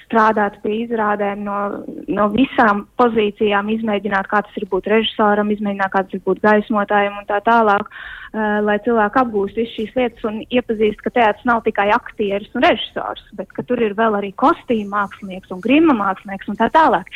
strādāt 0.05 0.61
pie 0.63 0.85
izrādēm 0.85 1.45
no, 1.47 1.61
no 2.09 2.29
visām 2.35 2.85
pozīcijām, 3.01 3.73
izmēģināt, 3.77 4.29
kā 4.31 4.43
tas 4.47 4.61
ir 4.61 4.69
būt 4.71 4.91
režisoram, 4.93 5.53
izmēģināt, 5.55 5.93
kā 5.93 6.05
tas 6.05 6.19
ir 6.19 6.23
būt 6.27 6.43
gaismotājiem 6.45 7.19
un 7.21 7.27
tā 7.31 7.41
tālāk. 7.47 7.89
Uh, 7.89 8.25
lai 8.35 8.81
cilvēki 8.83 9.21
apgūst 9.21 9.59
visas 9.59 9.75
šīs 9.77 9.93
lietas 9.95 10.25
un 10.27 10.41
iepazīst, 10.43 11.03
ka 11.05 11.13
teātris 11.15 11.47
nav 11.47 11.61
tikai 11.67 11.87
aktieris 11.95 12.51
un 12.59 12.65
režisors, 12.67 13.23
bet 13.39 13.53
ka 13.55 13.63
tur 13.63 13.79
ir 13.83 13.95
vēl 13.95 14.17
arī 14.19 14.33
kostīma 14.35 15.05
mākslinieks 15.05 15.53
un 15.55 15.63
grima 15.63 15.95
mākslinieks 15.95 16.51
un 16.51 16.59
tā 16.59 16.69
tālāk. 16.75 17.13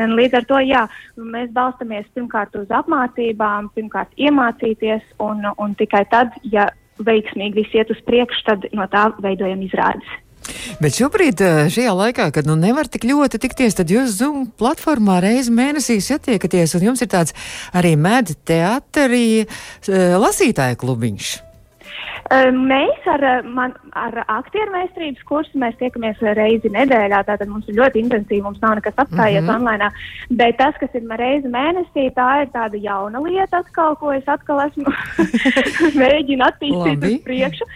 Un 0.00 0.16
līdz 0.16 0.40
ar 0.40 0.48
to, 0.48 0.62
jā, 0.64 0.86
mēs 1.20 1.52
balstamies 1.52 2.08
pirmkārt 2.16 2.56
uz 2.56 2.72
apmācībām, 2.72 3.68
pirmkārt 3.76 4.16
iemācīties 4.16 5.04
un, 5.20 5.44
un 5.60 5.76
tikai 5.76 6.06
tad, 6.08 6.32
ja 6.48 6.70
veiksmīgi 7.04 7.60
viss 7.60 7.76
iet 7.76 7.92
uz 7.92 8.00
priekšu, 8.08 8.44
tad 8.48 8.68
no 8.72 8.88
tā 8.88 9.10
veidojam 9.20 9.60
izrādes. 9.66 10.20
Bet 10.82 10.98
šobrīd, 10.98 11.40
eh, 11.40 11.70
šajā 11.72 11.94
laikā, 12.00 12.28
kad 12.34 12.46
nu 12.46 12.56
nevar 12.56 12.88
tik 12.90 13.06
ļoti 13.08 13.40
tikties, 13.42 13.78
tad 13.78 13.92
jūs 13.92 14.18
Zoom 14.18 14.46
platformā 14.58 15.20
reizi 15.24 15.54
mēnesī 15.54 16.00
satiekaties, 16.00 16.76
un 16.78 16.90
jums 16.90 17.02
ir 17.02 17.08
tāds 17.08 17.34
arī 17.72 17.94
mēdz 17.96 18.38
teātrī 18.46 19.26
eh, 19.44 20.14
lasītāja 20.18 20.78
klubiņš. 20.80 21.34
Mēs 22.32 23.04
ar, 23.12 23.22
man, 23.44 23.74
ar 24.00 24.14
aktieru 24.32 24.72
meistarības 24.72 25.26
kursu 25.28 25.58
mēs 25.60 25.76
tiekamies 25.76 26.22
reizi 26.38 26.70
nedēļā, 26.72 27.20
tātad 27.28 27.50
mums 27.50 27.68
ir 27.68 27.76
ļoti 27.76 28.00
intensīvi, 28.00 28.40
mums 28.46 28.62
nav 28.62 28.78
nekas 28.78 28.96
apstājies 28.96 29.42
mm 29.42 29.50
-hmm. 29.50 29.56
online. 29.56 29.90
Bet 30.30 30.56
tas, 30.56 30.74
kas 30.80 30.94
ir 30.94 31.04
reizi 31.20 31.48
mēnesī, 31.52 32.08
tā 32.16 32.30
ir 32.42 32.48
tāda 32.54 32.80
jauna 32.80 33.20
lieta 33.20 33.60
atkal, 33.60 33.96
ko 34.00 34.12
es 34.12 34.24
atkal 34.26 34.64
esmu 34.64 34.88
mēģinu 36.02 36.48
attīstīt 36.48 37.04
uz 37.04 37.20
priekšu. 37.28 37.68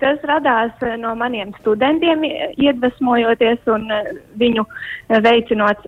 Tas 0.00 0.20
radās 0.28 0.82
eh, 0.84 0.96
no 1.00 1.14
maniem 1.16 1.54
studentiem, 1.60 2.24
iedvesmojoties 2.60 3.64
un 3.72 3.86
eh, 3.94 4.12
viņu 4.40 4.66
eh, 4.66 5.20
veicinot, 5.24 5.86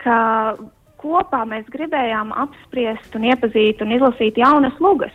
ka 0.00 0.18
kopā 1.02 1.42
mēs 1.48 1.68
gribējām 1.72 2.32
apspriest 2.32 3.14
un 3.18 3.26
iepazīt 3.28 3.82
un 3.84 3.92
izlasīt 3.96 4.38
jaunas 4.40 4.76
lugas 4.80 5.14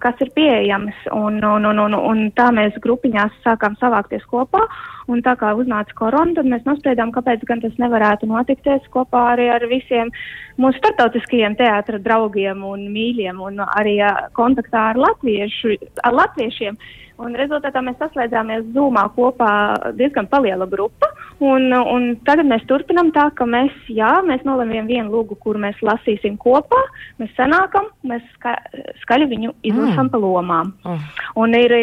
kas 0.00 0.16
ir 0.24 0.30
pieejamas. 0.32 0.96
Un, 1.12 1.42
un, 1.44 1.66
un, 1.68 1.78
un, 1.82 1.92
un 1.92 2.20
tā 2.32 2.46
mēs 2.56 2.78
grupiņās 2.80 3.34
sākām 3.44 3.74
savākties 3.76 4.22
kopā. 4.30 4.62
Un 5.08 5.22
tā 5.24 5.32
kā 5.40 5.54
uznāca 5.56 5.94
korona, 5.96 6.34
tad 6.36 6.48
mēs 6.50 6.66
nospriedām, 6.68 7.12
kāpēc 7.14 7.46
gan 7.48 7.62
tas 7.64 7.74
nevarētu 7.80 8.28
notikties 8.28 8.84
kopā 8.92 9.24
arī 9.32 9.48
ar 9.54 9.64
visiem 9.70 10.12
mūsu 10.60 10.76
startautiskajiem 10.82 11.56
teātra 11.56 12.00
draugiem 12.02 12.64
un 12.68 12.88
mīļiem 12.92 13.40
un 13.40 13.62
arī 13.64 13.98
kontaktā 14.36 14.90
ar, 14.92 15.00
latviešu, 15.08 15.78
ar 16.04 16.18
latviešiem. 16.20 16.76
Un 17.18 17.34
rezultātā 17.34 17.80
mēs 17.82 17.96
saslēdzāmies 17.98 18.68
Zoomā 18.76 19.08
kopā 19.16 19.50
diezgan 19.98 20.28
liela 20.44 20.68
grupa. 20.70 21.08
Un, 21.42 21.70
un 21.70 22.16
tagad 22.26 22.46
mēs 22.50 22.64
turpinām 22.70 23.10
tā, 23.14 23.28
ka 23.34 23.46
mēs, 23.46 23.74
jā, 23.90 24.10
mēs 24.26 24.44
nolemjam 24.46 24.86
vienu 24.86 25.12
lūgu, 25.12 25.36
kur 25.42 25.58
mēs 25.58 25.78
lasīsim 25.82 26.34
kopā, 26.38 26.80
mēs 27.18 27.30
sanākam, 27.36 27.86
mēs 28.06 28.22
ska, 28.36 28.56
skaļi 29.04 29.28
viņu 29.30 29.52
izlasām 29.66 30.08
mm. 30.08 30.12
pa 30.14 30.22
lomām. 30.22 30.72
Oh. 30.86 31.04
Un 31.42 31.54
ir, 31.58 31.74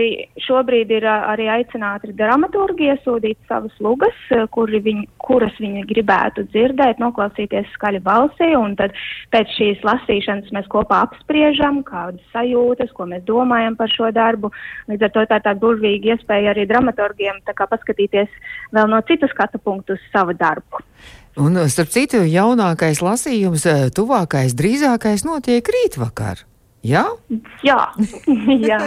šobrīd 0.43 0.91
ir 0.97 1.07
arī 1.07 1.47
aicināti 1.51 2.15
dramaturgi 2.15 2.91
iesūdīt 3.15 3.37
savas 3.47 3.73
lugas, 3.79 4.15
viņi, 4.27 5.07
kuras 5.17 5.53
viņi 5.59 5.85
gribētu 5.87 6.45
dzirdēt, 6.51 6.99
noklausīties 6.99 7.67
skaļi 7.73 8.01
balsī, 8.03 8.55
un 8.55 8.75
tad 8.75 8.91
pēc 9.31 9.47
šīs 9.57 9.83
lasīšanas 9.83 10.51
mēs 10.51 10.67
kopā 10.67 11.05
apspriežam, 11.05 11.83
kādas 11.83 12.21
sajūtas, 12.33 12.91
ko 12.93 13.05
mēs 13.05 13.23
domājam 13.25 13.75
par 13.75 13.89
šo 13.89 14.11
darbu. 14.11 14.51
Līdz 14.89 15.03
ar 15.03 15.11
to 15.11 15.25
tā 15.25 15.39
ir 15.39 15.45
tāda 15.45 15.59
burvīga 15.59 16.15
iespēja 16.15 16.53
arī 16.53 16.65
dramaturgiem 16.67 17.41
paskatīties 17.45 18.29
vēl 18.73 18.89
no 18.89 19.01
citas 19.07 19.31
skatu 19.31 19.59
punktu 19.59 19.93
uz 19.93 20.01
savu 20.11 20.33
darbu. 20.33 20.83
Un, 21.37 21.57
starp 21.67 21.89
citu, 21.91 22.23
jaunākais 22.23 23.01
lasījums, 23.03 23.65
eh, 23.67 23.89
tuvākais, 23.91 24.55
drīzākais 24.55 25.25
notiek 25.27 25.63
rītvakar. 25.67 26.45
Jā? 26.85 27.03
Jā, 27.65 27.79
jā. 28.69 28.79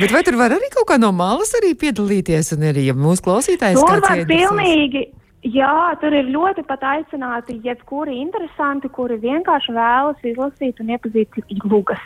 Bet 0.00 0.14
vai 0.14 0.22
tur 0.26 0.38
var 0.40 0.54
arī 0.56 0.70
kaut 0.74 0.88
kā 0.90 0.98
no 1.00 1.12
malas 1.14 1.54
arī 1.60 1.74
piedalīties 1.78 2.54
un 2.56 2.66
arī 2.72 2.88
ja 2.88 2.96
mūsu 2.98 3.24
klausītājs? 3.26 3.78
Tur 3.78 4.02
var 4.02 4.24
pilnīgi, 4.28 5.06
Jā, 5.42 5.96
tur 5.98 6.14
ir 6.14 6.28
ļoti 6.30 6.62
pat 6.68 6.84
aicināti 6.86 7.56
jebkuri 7.64 8.14
interesanti, 8.22 8.86
kuri 8.94 9.16
vienkārši 9.24 9.72
vēlas 9.74 10.20
izlasīt 10.22 10.78
un 10.78 10.92
iepazīt 10.94 11.40
lugas. 11.66 12.04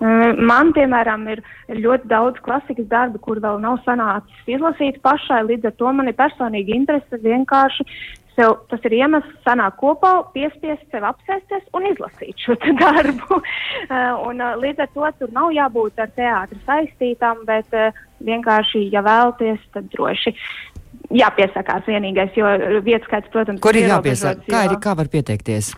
Mm, 0.00 0.40
man, 0.48 0.72
piemēram, 0.72 1.26
ir 1.28 1.42
ļoti 1.76 2.08
daudz 2.08 2.40
klasikas 2.40 2.88
darbu, 2.88 3.20
kur 3.20 3.42
vēl 3.44 3.60
nav 3.60 3.82
sanācis 3.84 4.48
izlasīt 4.48 4.96
pašai, 5.04 5.42
līdz 5.50 5.68
ar 5.68 5.76
to 5.76 5.92
man 5.92 6.08
ir 6.08 6.16
personīgi 6.16 6.78
interese 6.80 7.20
vienkārši 7.20 7.86
Sev, 8.38 8.54
tas 8.70 8.84
ir 8.86 8.94
iemesls 8.94 9.32
sanākt 9.44 9.76
kopā, 9.80 10.12
piespiest 10.32 10.84
sev 10.94 11.04
apsēsties 11.08 11.64
un 11.76 11.88
izlasīt 11.90 12.38
šo 12.40 12.54
darbu. 12.78 13.40
Uh, 13.40 14.14
un, 14.28 14.40
uh, 14.40 14.54
līdz 14.62 14.84
ar 14.86 14.90
to 14.94 15.10
tur 15.18 15.34
nav 15.34 15.50
jābūt 15.52 15.98
ar 16.00 16.12
teātru 16.16 16.60
saistītām, 16.64 17.42
bet 17.48 17.74
uh, 17.76 17.90
vienkārši, 18.24 18.86
ja 18.94 19.02
vēlaties, 19.04 19.66
tad 19.74 19.90
droši 19.92 20.32
jāpiesakās 21.10 21.86
vienīgais, 21.88 22.34
jo 22.38 22.50
vietas 22.84 23.08
skaits, 23.08 23.30
protams, 23.32 23.60
Kur 23.64 23.76
ir 23.76 23.88
jāpiesakās? 23.90 24.46
Kā, 24.50 24.64
ir, 24.68 24.76
kā 24.82 24.96
var 24.98 25.10
pieteikties? 25.12 25.72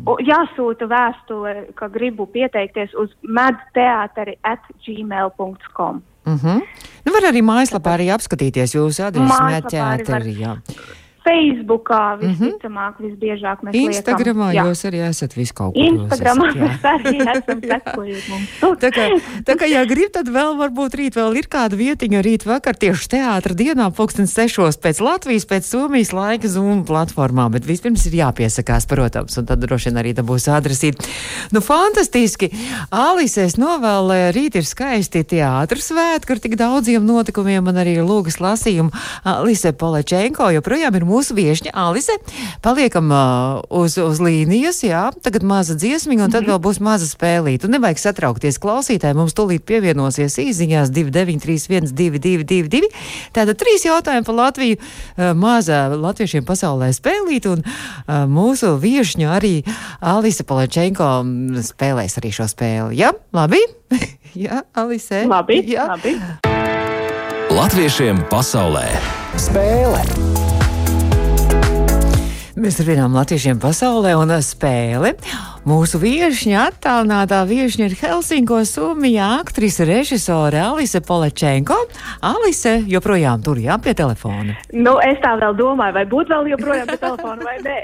Jāsūta 0.00 0.86
vēstule, 0.88 1.66
ka 1.76 1.90
gribu 1.92 2.24
pieteikties 2.32 2.94
uz 2.96 3.10
medteāteri 3.20 4.38
at 4.42 4.62
gmail.com. 4.84 6.02
Mhm. 6.24 6.36
-huh. 6.36 6.60
Nu, 7.04 7.12
var 7.12 7.32
arī 7.32 7.42
mājaslapā 7.44 7.96
arī 7.96 8.10
apskatīties 8.14 8.74
jūsu 8.76 9.04
adresi 9.06 9.42
medteāteri. 9.42 10.34
Facebookā 11.26 12.16
mhm. 12.16 12.30
visticamāk, 12.30 12.94
mm 12.94 13.04
-hmm. 13.04 13.10
visbiežāk 13.10 13.56
mēs 13.66 13.76
Instagramā 13.76 14.50
liekam. 14.50 14.70
jūs 14.70 14.84
arī 14.88 15.02
esat 15.08 15.36
visu 15.36 15.54
kaut 15.54 15.74
kur. 15.74 15.82
Instagramā 15.84 16.48
esat, 16.48 16.60
mēs 16.62 16.86
arī 16.94 17.14
esam 17.36 17.60
sekojuši 17.72 18.30
mums. 18.30 18.48
tā 18.80 18.90
kā, 18.96 19.04
tā 19.44 19.56
kā, 19.60 19.68
ja 19.68 19.84
grib, 19.84 20.10
tad 20.16 20.28
vēl 20.32 20.56
varbūt 20.56 20.96
rīt 20.96 21.18
vēl 21.20 21.36
ir 21.36 21.46
kāda 21.52 21.76
vietiņa 21.76 22.22
rīt 22.24 22.46
vakar 22.48 22.74
tieši 22.74 23.08
teātra 23.16 23.54
dienā, 23.54 23.90
pulksten 23.92 24.26
sešos 24.26 24.80
pēc 24.80 25.00
Latvijas, 25.04 25.44
pēc 25.44 25.68
Somijas 25.68 26.12
laika 26.16 26.48
Zoom 26.48 26.84
platformā, 26.88 27.50
bet 27.52 27.68
vispirms 27.68 28.06
ir 28.06 28.16
jāpiesakās, 28.24 28.88
protams, 28.88 29.36
un 29.36 29.46
tad 29.46 29.60
droši 29.60 29.90
vien 29.90 30.00
arī 30.00 30.14
tā 30.16 30.24
būs 30.24 30.48
adresīta. 30.48 31.04
Nu, 31.52 31.60
fantastiski! 31.60 32.48
Alise, 32.90 33.44
es 33.44 33.58
novēlu, 33.60 34.32
rīt 34.32 34.56
ir 34.56 34.64
skaisti 34.64 35.24
teātras 35.24 35.90
svētki 35.90 36.32
ar 36.32 36.40
tik 36.40 36.56
daudziem 36.56 37.04
notikumiem 37.04 37.66
un 37.68 37.80
arī 37.82 37.98
lūgas 38.00 38.40
lasījumu. 38.40 38.90
Alise 39.28 39.72
Polečenko 39.76 40.48
joprojām 40.54 40.96
ir 40.96 41.04
mūsu 41.04 41.19
viešņa 41.28 41.74
Alise. 41.76 42.16
Paliekam 42.64 43.12
uh, 43.12 43.60
uz, 43.68 43.98
uz 44.00 44.20
līnijas, 44.24 44.80
jā, 44.86 45.02
tagad 45.20 45.44
maza 45.44 45.76
dziesmiņa, 45.76 46.24
un 46.24 46.32
tad 46.32 46.42
mm 46.42 46.48
-hmm. 46.48 46.52
vēl 46.56 46.64
būs 46.64 46.80
maza 46.80 47.06
spēlīta. 47.06 47.68
Un 47.68 47.76
nevajag 47.76 48.00
satraukties 48.00 48.58
klausītāji, 48.58 49.14
mums 49.14 49.36
tūlīt 49.36 49.66
pievienosies 49.68 50.38
īziņās 50.40 50.88
2931 50.88 51.92
2222. 51.92 52.88
Tātad 53.36 53.58
trīs 53.60 53.84
jautājumi 53.84 54.26
par 54.26 54.34
Latviju, 54.34 54.76
uh, 54.76 55.32
maza 55.36 55.88
latviešiem 55.92 56.44
pasaulē 56.44 56.90
spēlīt, 56.96 57.46
un 57.50 57.62
uh, 57.64 58.24
mūsu 58.30 58.76
viešņa 58.80 59.34
arī 59.36 59.54
Alise 60.00 60.44
Polečenko 60.48 61.10
spēlēs 61.66 62.18
arī 62.20 62.32
šo 62.34 62.48
spēli. 62.50 63.00
Jā, 63.00 63.12
labi? 63.36 63.60
jā, 64.46 64.62
Alise. 64.74 65.24
Labi, 65.28 65.62
jā. 65.74 65.90
labi. 65.94 66.16
Latviešiem 67.50 68.22
pasaulē 68.30 68.86
spēle. 69.34 70.49
Mēs 72.60 72.76
turpinām 72.76 73.14
latviešiem 73.16 73.56
pasaulē 73.56 74.10
un 74.20 74.34
spēli. 74.44 75.14
Mūsu 75.68 75.98
viesņa, 76.00 76.70
attālinātā 76.70 77.42
viesņa 77.44 77.90
ir 77.90 77.94
Helsinko, 78.00 78.62
Somijā, 78.64 79.26
aktrise, 79.42 79.84
režisore 79.84 80.56
Alise 80.56 81.02
Polečenko. 81.04 81.76
Alise 82.24 82.78
joprojām 82.88 83.42
tur 83.44 83.60
jā, 83.60 83.76
pie 83.84 83.92
telefona. 83.98 84.56
Nu, 84.72 84.94
es 85.04 85.20
tā 85.20 85.34
vēl 85.36 85.58
domāju, 85.58 85.98
vai 85.98 86.04
būt 86.08 86.32
vēl 86.32 86.48
joprojām 86.54 86.88
pie 86.88 86.96
telefona 87.02 87.44
vai 87.44 87.58
nē. 87.66 87.76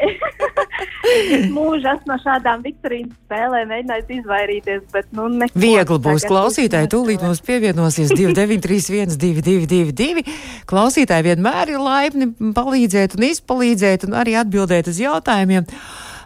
Mūžu 1.56 1.92
esmu 1.92 2.14
no 2.14 2.16
šādām 2.24 2.64
Viktorīnas 2.64 3.12
spēlēm 3.26 3.68
mēģinājis 3.74 4.16
izvairīties, 4.22 4.82
bet 4.96 5.12
nu 5.12 5.28
neko. 5.36 5.60
Viegli 5.66 6.00
būs 6.08 6.24
klausītāji, 6.32 6.90
tūlīt 6.96 7.28
mums 7.28 7.44
pievienosies 7.44 8.16
2931 8.16 9.20
2222. 9.20 10.24
Klausītāji 10.64 11.28
vienmēr 11.28 11.76
ir 11.76 11.84
laipni 11.84 12.32
palīdzēt 12.56 13.20
un 13.20 13.28
izpalīdzēt 13.28 14.08
un 14.08 14.16
arī 14.24 14.40
atbildēt 14.40 14.88
uz 14.88 15.04
jautājumiem. 15.04 15.68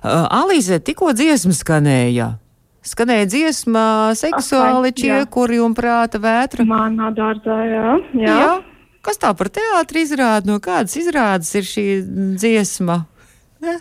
Uh, 0.01 0.25
Alīze, 0.33 0.81
tikko 0.81 1.13
dziesma 1.13 1.53
skanēja. 1.53 2.31
Skanēja 2.81 3.27
dziesma, 3.29 3.85
seksuāli 4.17 4.95
čiekuri 4.97 5.59
un 5.61 5.75
prāta 5.77 6.17
vētra. 6.23 6.65
Manā 6.65 7.11
dārzā, 7.13 7.59
jā. 7.69 7.99
jā. 8.17 8.37
jā. 8.41 8.53
Kas 9.05 9.21
tā 9.21 9.35
par 9.37 9.49
teātri 9.53 10.05
izrāda? 10.07 10.49
No 10.49 10.57
kādas 10.65 10.97
izrādes 10.97 11.53
ir 11.57 11.65
šī 11.69 11.85
dziesma? 12.41 13.05
Ne? 13.61 13.77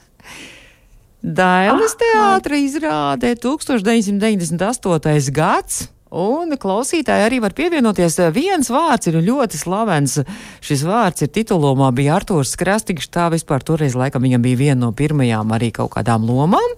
Dailes 1.20 1.96
ah, 1.96 2.00
teātra 2.00 2.56
izrādē 2.60 3.34
1998. 3.40 5.32
gads. 5.36 5.90
Un 6.10 6.56
klausītāji 6.58 7.26
arī 7.28 7.38
var 7.44 7.54
pievienoties. 7.54 8.18
Viens 8.34 8.72
vārds 8.74 9.12
ir 9.12 9.20
ļoti 9.22 9.60
slavens. 9.62 10.18
Šis 10.66 10.82
vārds 10.88 11.22
ir 11.22 11.30
titulomā 11.30 11.92
bija 11.94 12.18
Artūrs 12.18 12.56
Krastīgs. 12.58 13.12
Tā 13.14 13.30
vispār 13.30 13.62
toreiz 13.62 13.98
laikam 13.98 14.26
viņam 14.26 14.42
bija 14.42 14.62
viena 14.64 14.88
no 14.88 14.92
pirmajām 14.92 15.54
arī 15.54 15.70
kaut 15.76 15.94
kādām 15.94 16.26
lomām. 16.26 16.78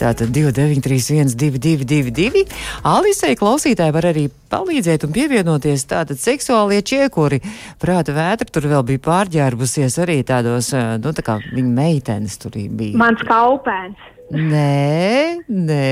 Tātad 0.00 0.32
293, 0.32 1.36
1222. 1.36 2.46
Alisei 2.88 3.36
klausītāji 3.36 3.92
var 3.92 4.06
arī 4.08 4.22
palīdzēt 4.50 5.04
un 5.04 5.12
pievienoties. 5.12 5.84
Tātad 5.90 6.18
seksuālie 6.18 6.80
čiekuri, 6.80 7.42
prāta 7.78 8.14
vētra 8.16 8.48
tur 8.48 8.70
vēl 8.70 8.86
bija 8.88 9.04
pārģērbusies 9.04 9.98
arī 10.00 10.22
tādos, 10.24 10.72
nu 10.72 11.12
tā 11.12 11.26
kā 11.26 11.36
viņa 11.44 11.74
meitenes 11.76 12.40
tur 12.40 12.56
bija. 12.56 12.96
Mans 12.98 13.20
kaupēns. 13.28 14.08
Nē, 14.30 15.42
nē, 15.50 15.86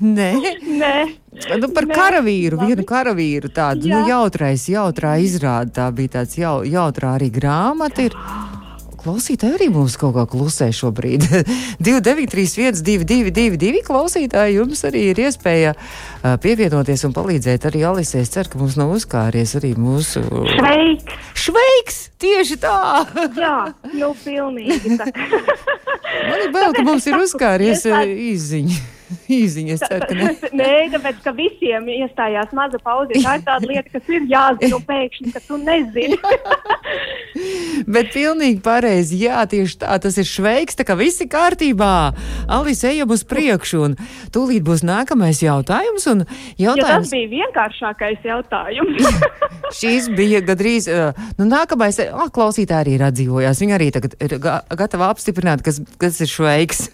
nē. 0.00 0.28
nē. 0.80 0.94
Nu, 1.60 1.68
par 1.68 1.84
nē. 1.84 1.94
karavīru, 1.94 2.56
Labi. 2.56 2.72
vienu 2.72 2.84
karavīru 2.88 3.50
tādu 3.52 3.84
nu, 3.84 3.92
Jā. 3.92 4.00
nu, 4.00 4.08
jautrais, 4.08 4.64
jautrā 4.72 5.18
izrāda. 5.20 5.70
Tā 5.82 5.88
bija 5.92 6.16
tāds 6.18 6.38
jau, 6.40 6.62
jautrā 6.64 7.18
arī 7.18 7.28
grāmata. 7.34 8.08
Ir. 8.08 8.16
Klausītāji 8.98 9.56
arī 9.56 9.68
mums 9.72 9.96
kaut 10.00 10.16
kā 10.16 10.24
klusē 10.30 10.68
šobrīd. 10.74 11.24
2931, 11.86 12.82
222, 12.82 13.82
klausītāji, 13.86 14.58
jums 14.58 14.82
arī 14.88 15.04
ir 15.12 15.22
iespēja 15.28 15.74
uh, 15.76 16.34
pievienoties 16.42 17.06
un 17.08 17.14
palīdzēt 17.16 17.68
arī 17.70 17.84
Alisē. 17.88 18.24
Es 18.24 18.34
ceru, 18.34 18.52
ka 18.52 18.60
mums 18.62 18.78
nav 18.80 18.92
uzkāries 18.96 19.54
arī 19.60 19.74
mūsu. 19.78 20.24
Šveiks! 20.56 21.16
Šveiks! 21.46 22.04
Tieši 22.18 22.58
tā! 22.58 22.76
Jā, 23.38 23.56
nu 23.94 24.12
pilnīgi. 24.24 24.98
Man 24.98 26.38
ir 26.42 26.54
bail, 26.54 26.74
ka 26.74 26.86
mums 26.86 27.06
ir 27.06 27.18
uzkāries 27.24 27.86
izziņa. 27.86 28.97
īziņa. 29.38 29.76
Es 29.76 29.84
ceru, 29.84 30.08
ka 30.08 30.16
ne. 30.16 30.30
Nē, 30.60 30.72
tāpēc, 30.94 31.20
ka 31.24 31.34
visiem 31.36 31.88
iestājās 31.92 32.52
maza 32.56 32.80
pauze. 32.82 33.18
Tā 33.22 33.38
ir 33.38 33.44
tāda 33.46 33.70
lieta, 33.70 33.92
kas 33.94 34.10
ir 34.12 34.26
jāzina 34.30 34.80
pēkšņi, 34.88 35.32
ka 35.34 35.42
tu 35.46 35.60
nezini. 35.62 36.18
Bet 37.94 38.10
pilnīgi 38.14 38.60
pareizi, 38.64 39.20
jā, 39.22 39.42
tieši 39.48 39.78
tā, 39.82 39.98
tas 40.02 40.16
ir 40.18 40.26
šveiks, 40.28 40.78
tā 40.78 40.86
kā 40.88 40.96
viss 40.98 41.22
ir 41.22 41.30
kārtībā. 41.32 41.92
Alis, 42.50 42.82
ejam 42.88 43.12
uz 43.14 43.22
priekšu, 43.28 43.82
un 43.86 43.96
tūlīt 44.34 44.64
būs 44.66 44.84
nākamais 44.86 45.42
jautājums. 45.44 46.08
jautājums... 46.08 46.58
Ja 46.58 46.98
tas 46.98 47.12
bija 47.12 47.30
vienkāršākais 47.36 48.26
jautājums. 48.26 49.20
Šīs 49.78 50.08
bija 50.16 50.42
gadrīz, 50.44 50.88
nu, 51.38 51.46
nākamais, 51.48 52.00
ah, 52.08 52.28
klausītāji 52.34 52.80
arī 52.82 52.96
ir 52.98 53.06
atdzīvojās. 53.08 53.62
Viņi 53.62 53.76
arī 53.76 53.90
tagad 53.94 54.16
ir 54.24 54.36
gatavi 54.42 55.06
apstiprināt, 55.08 55.62
kas, 55.66 55.80
kas 56.00 56.18
ir 56.24 56.32
šveiks. 56.32 56.88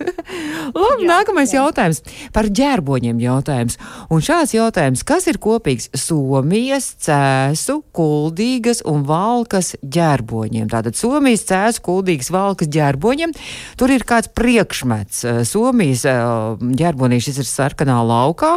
Labi, 0.75 1.05
jā, 1.05 1.09
nākamais 1.09 1.53
jā. 1.55 1.63
jautājums 1.63 2.04
par 2.35 2.49
ģērboņiem 2.53 3.21
jautājums. 3.23 3.79
Un 4.13 4.23
šāds 4.25 4.55
jautājums, 4.55 5.05
kas 5.07 5.29
ir 5.31 5.39
kopīgs 5.43 5.91
Somijas, 5.97 6.91
Cēsu, 7.05 7.81
Kuldīgas 7.95 8.83
un 8.89 9.05
Valkas 9.09 9.75
ģērboņiem? 9.83 10.69
Tātad 10.73 10.99
Somijas, 10.99 11.45
Cēsu, 11.49 11.83
Kuldīgas, 11.85 12.31
Valkas 12.35 12.71
ģērboņiem. 12.75 13.35
Tur 13.81 13.95
ir 13.95 14.05
kāds 14.09 14.31
priekšmets. 14.35 15.25
Eh, 15.25 15.41
Somijas 15.49 16.05
eh, 16.09 16.21
ģerbonī 16.81 17.21
šis 17.25 17.41
ir 17.43 17.49
sarkanā 17.49 18.01
laukā, 18.07 18.57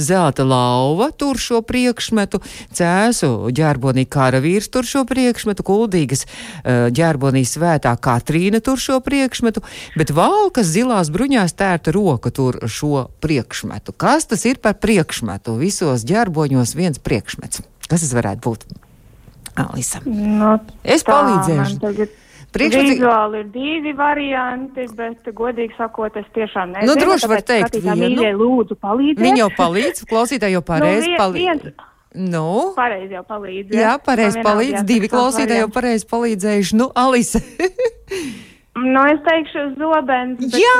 zelta 0.00 0.46
lauva 0.48 1.10
tur 1.12 1.40
šo 1.40 1.62
priekšmetu, 1.66 2.40
Cēsu 2.74 3.52
ģerbonī 3.54 4.06
karavīrs 4.10 4.70
tur 4.72 4.88
šo 4.88 5.04
priekšmetu, 5.08 5.66
Kuldīgas 5.66 6.24
eh, 6.24 6.88
ģerbonī 6.94 7.44
svētā 7.48 7.94
Katrīna 8.00 8.62
tur 8.64 8.80
šo 8.80 9.00
priekšmetu, 9.04 9.62
bet 9.98 10.12
Valkas 10.16 10.72
zilās 10.74 11.12
bruņās 11.14 11.56
tērta 11.58 11.94
roka 11.94 12.32
tur 12.34 12.60
šo 12.66 12.87
šo 12.88 13.08
priekšmetu. 13.20 13.92
Kas 13.92 14.26
tas 14.26 14.44
ir 14.44 14.58
par 14.62 14.78
priekšmetu? 14.80 15.56
Visos 15.60 16.04
ģerboņos 16.08 16.74
viens 16.76 16.98
priekšmets. 16.98 17.62
Kas 17.88 18.04
tas 18.04 18.14
varētu 18.16 18.40
būt? 18.44 18.64
Alisa. 19.58 20.00
No, 20.06 20.56
nu, 20.56 20.78
es 20.84 21.04
palīdzēšu. 21.04 22.08
Priekšmeti... 22.48 22.94
Vizuāli 22.96 23.42
ir 23.42 23.48
divi 23.52 23.92
varianti, 23.92 24.86
bet, 24.96 25.26
godīgi 25.36 25.74
sakot, 25.76 26.14
es 26.16 26.24
tiešām 26.32 26.72
nezinu. 26.72 26.88
Nu, 26.88 26.96
droši 26.96 27.28
var 27.28 27.42
teikt, 27.44 27.76
vienu. 27.76 28.06
Mīļai, 28.06 28.32
lūdzu, 28.38 28.78
palīdziet. 28.80 29.20
Viņa 29.20 29.42
jau 29.42 29.50
palīdz, 29.58 30.04
klausītāji 30.08 30.56
jau 30.56 30.64
pareizi 30.64 31.10
nu, 31.10 31.18
palīdz. 31.20 31.72
Nu, 32.32 32.48
pareizi 32.78 33.18
jau 33.18 33.24
palīdz. 33.28 33.74
Jā, 33.76 33.82
jā 33.82 33.94
pareizi 34.00 34.44
palīdz. 34.46 34.80
Divi 34.88 35.10
klausītāji 35.12 35.60
jau 35.66 35.72
pareizi 35.74 36.08
palīdzējuši. 36.08 36.78
Nu, 36.80 36.88
Alise. 36.96 37.44
Nu, 38.78 39.02
es 39.10 39.20
teikšu, 39.26 39.62
zobens. 39.78 40.42
Jā, 40.54 40.78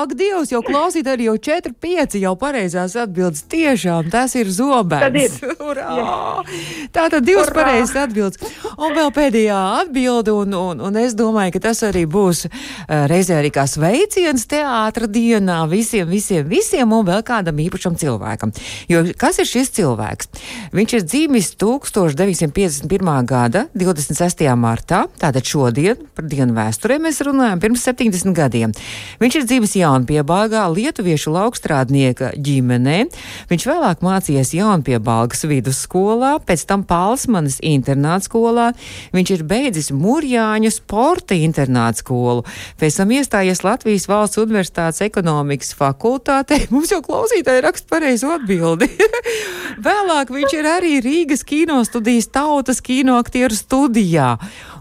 ak, 0.00 0.12
Dievs, 0.18 0.50
jau 0.52 0.60
klausīt 0.64 1.08
arī 1.08 1.28
jau 1.28 1.36
4, 1.50 1.72
5 1.80 2.16
jau 2.20 2.32
pareizās 2.40 2.96
atbildes. 2.98 3.44
Tiešām 3.50 4.10
tas 4.12 4.34
ir 4.38 4.50
zobens. 4.52 5.38
Ir. 5.40 5.80
Tā 6.94 7.06
tad 7.12 7.24
divas 7.26 7.50
pareizas 7.54 7.94
atbildes. 8.04 8.40
Un 8.76 8.94
vēl 8.96 9.12
pēdējā 9.14 9.60
atbilde, 9.80 10.34
un, 10.34 10.56
un, 10.56 10.82
un 10.88 10.98
es 11.00 11.16
domāju, 11.18 11.54
ka 11.56 11.64
tas 11.70 11.82
arī 11.86 12.04
būs 12.10 12.44
uh, 12.48 13.06
reizē 13.10 13.38
arī 13.40 13.52
kā 13.54 13.66
sveiciens 13.70 14.46
teātra 14.50 15.08
dienā 15.10 15.62
visiem, 15.70 16.08
visiem, 16.10 16.46
visiem 16.50 16.92
un 16.96 17.06
vēl 17.08 17.24
kādam 17.26 17.60
īpašam 17.62 17.96
cilvēkam. 18.00 18.54
Jo 18.90 19.04
kas 19.20 19.40
ir 19.42 19.48
šis 19.48 19.72
cilvēks? 19.78 20.30
Viņš 20.76 20.96
ir 20.98 21.06
dzimis 21.06 21.52
1951. 21.60 23.12
gada 23.28 23.66
26. 23.74 24.46
martā, 24.58 25.04
tātad 25.20 25.46
šodien 25.46 26.00
par 26.16 26.28
dienu 26.30 26.56
vēsturē 26.90 26.98
mēs 27.02 27.20
runājam 27.22 27.60
pirms 27.62 27.84
70 27.86 28.34
gadiem. 28.34 28.72
Viņš 29.20 29.36
ir 29.38 29.44
dzīves 29.46 29.76
jaunpiebāgā 29.78 30.64
lietuviešu 30.74 31.30
laukstrādnieka 31.30 32.32
ģimenē. 32.34 33.06
Viņš 33.50 33.66
vēlāk 33.68 34.02
mācījies 34.02 34.54
jaunpiebalgas 34.56 35.44
vidusskolā, 35.46 36.40
pēc 36.42 36.66
tam 36.66 36.82
Palsmanas 36.82 37.60
internāta 37.62 38.26
skolā. 38.26 38.66
Viņš 39.14 39.34
ir 39.36 39.44
beidzis 39.46 39.92
Mūrjāņu 39.94 40.72
sporta 40.74 41.36
internāta 41.38 42.02
skolu, 42.02 42.44
pēc 42.80 42.98
tam 42.98 43.14
iestājies 43.14 43.62
Latvijas 43.62 44.08
valsts 44.10 44.40
universitātes 44.42 45.04
ekonomikas 45.06 45.74
fakultātē. 45.78 46.64
Mums 46.74 46.90
jau 46.90 47.02
klausītāji 47.06 47.64
raksta 47.66 47.94
pareizo 47.94 48.34
atbildi. 48.34 48.90
vēlāk 49.86 50.34
viņš 50.34 50.58
ir 50.58 50.70
arī 50.74 50.98
Rīgas 51.04 51.46
kino 51.46 51.78
studijas 51.86 52.30
tautas 52.34 52.82
kinoaktieru 52.82 53.54
studijā. 53.54 54.34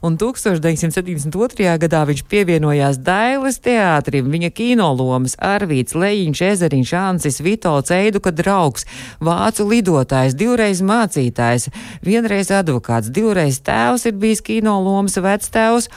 Un 0.05 0.15
1972. 0.19 1.77
gadā 1.81 2.03
viņš 2.07 2.23
pievienojās 2.31 2.99
Dailes 3.03 3.59
teātrim. 3.63 4.29
Viņa 4.31 4.49
kinolomas 4.55 5.35
Arvīts, 5.43 5.95
Lejiņš, 5.97 6.41
Ezeriņš, 6.49 6.93
Ansis, 6.99 7.39
Vitols, 7.43 7.91
Eiduka 7.91 8.31
draugs, 8.35 8.88
vācu 9.19 9.67
lidotājs, 9.67 10.38
divreiz 10.39 10.79
mācītājs, 10.85 11.67
vienreiz 12.05 12.51
advokāts, 12.55 13.12
divreiz 13.12 13.59
tēvs 13.65 14.07
ir 14.07 14.15
bijis 14.19 14.43
kinolomas 14.45 15.19
vectēvs. 15.19 15.89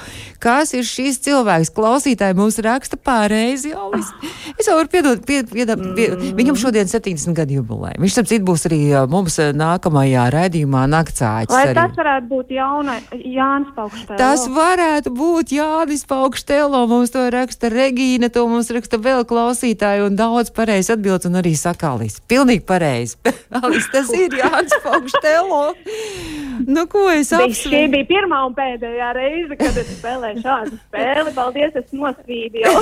Kas 0.42 0.74
ir 0.74 0.86
šis 0.88 1.20
cilvēks? 1.22 1.70
Klausītāji 1.76 2.38
mums 2.38 2.58
raksta 2.64 2.98
pareizi. 2.98 3.70
Es 4.58 4.66
jau 4.66 4.76
varu 4.80 4.90
piedot, 4.90 5.22
pie, 5.26 5.42
pie, 5.46 5.66
pie, 5.96 6.08
viņam 6.34 6.58
šodien 6.58 6.90
70 6.90 7.36
gadu 7.38 7.60
jubilē. 7.60 7.94
Viņš, 8.02 8.16
starp 8.16 8.30
citu, 8.32 8.46
būs 8.50 8.66
arī 8.66 8.80
mums 9.10 9.38
nākamajā 9.38 10.26
raidījumā 10.34 10.84
naktsāķis. 10.90 11.54
Vai 11.54 11.64
arī. 11.68 11.78
tas 11.78 11.96
varētu 11.98 12.30
būt 12.32 12.52
jauna, 12.56 12.98
Jānis 13.12 13.70
Paukštēlo? 13.92 14.18
Tas 14.18 14.46
varētu 14.48 15.12
būt 15.16 15.52
Jānis 15.56 16.04
Paukštēlo. 16.08 16.82
Mums 16.90 17.12
to 17.12 17.24
raksta 17.32 17.68
Regīna, 17.72 18.30
to 18.32 18.46
mums 18.48 18.70
raksta 18.72 19.00
vēl 19.02 19.26
klausītāji 19.28 20.06
un 20.06 20.16
daudz 20.16 20.52
pareizi 20.54 20.94
atbildes 20.96 21.28
un 21.28 21.40
arī 21.42 21.52
saka 21.58 21.92
Alis. 21.92 22.20
Pilnīgi 22.30 22.64
pareizi. 22.68 23.18
Alis, 23.62 23.88
tas 23.92 24.12
ir 24.16 24.38
Jānis 24.40 24.78
Paukštēlo. 24.84 25.62
Nu, 26.66 26.84
ko 26.86 27.06
es 27.10 27.32
apsveicu? 27.34 27.72
Šī 27.72 27.82
bija 27.92 28.06
pirmā 28.08 28.42
un 28.46 28.54
pēdējā 28.56 29.08
reize, 29.16 29.56
kad 29.58 29.78
es 29.80 29.88
spēlēju 29.96 30.42
šādu 30.44 30.78
spēli. 30.78 31.32
Paldies, 31.36 31.76
es 31.80 31.94
nosvīdīju. 31.96 32.72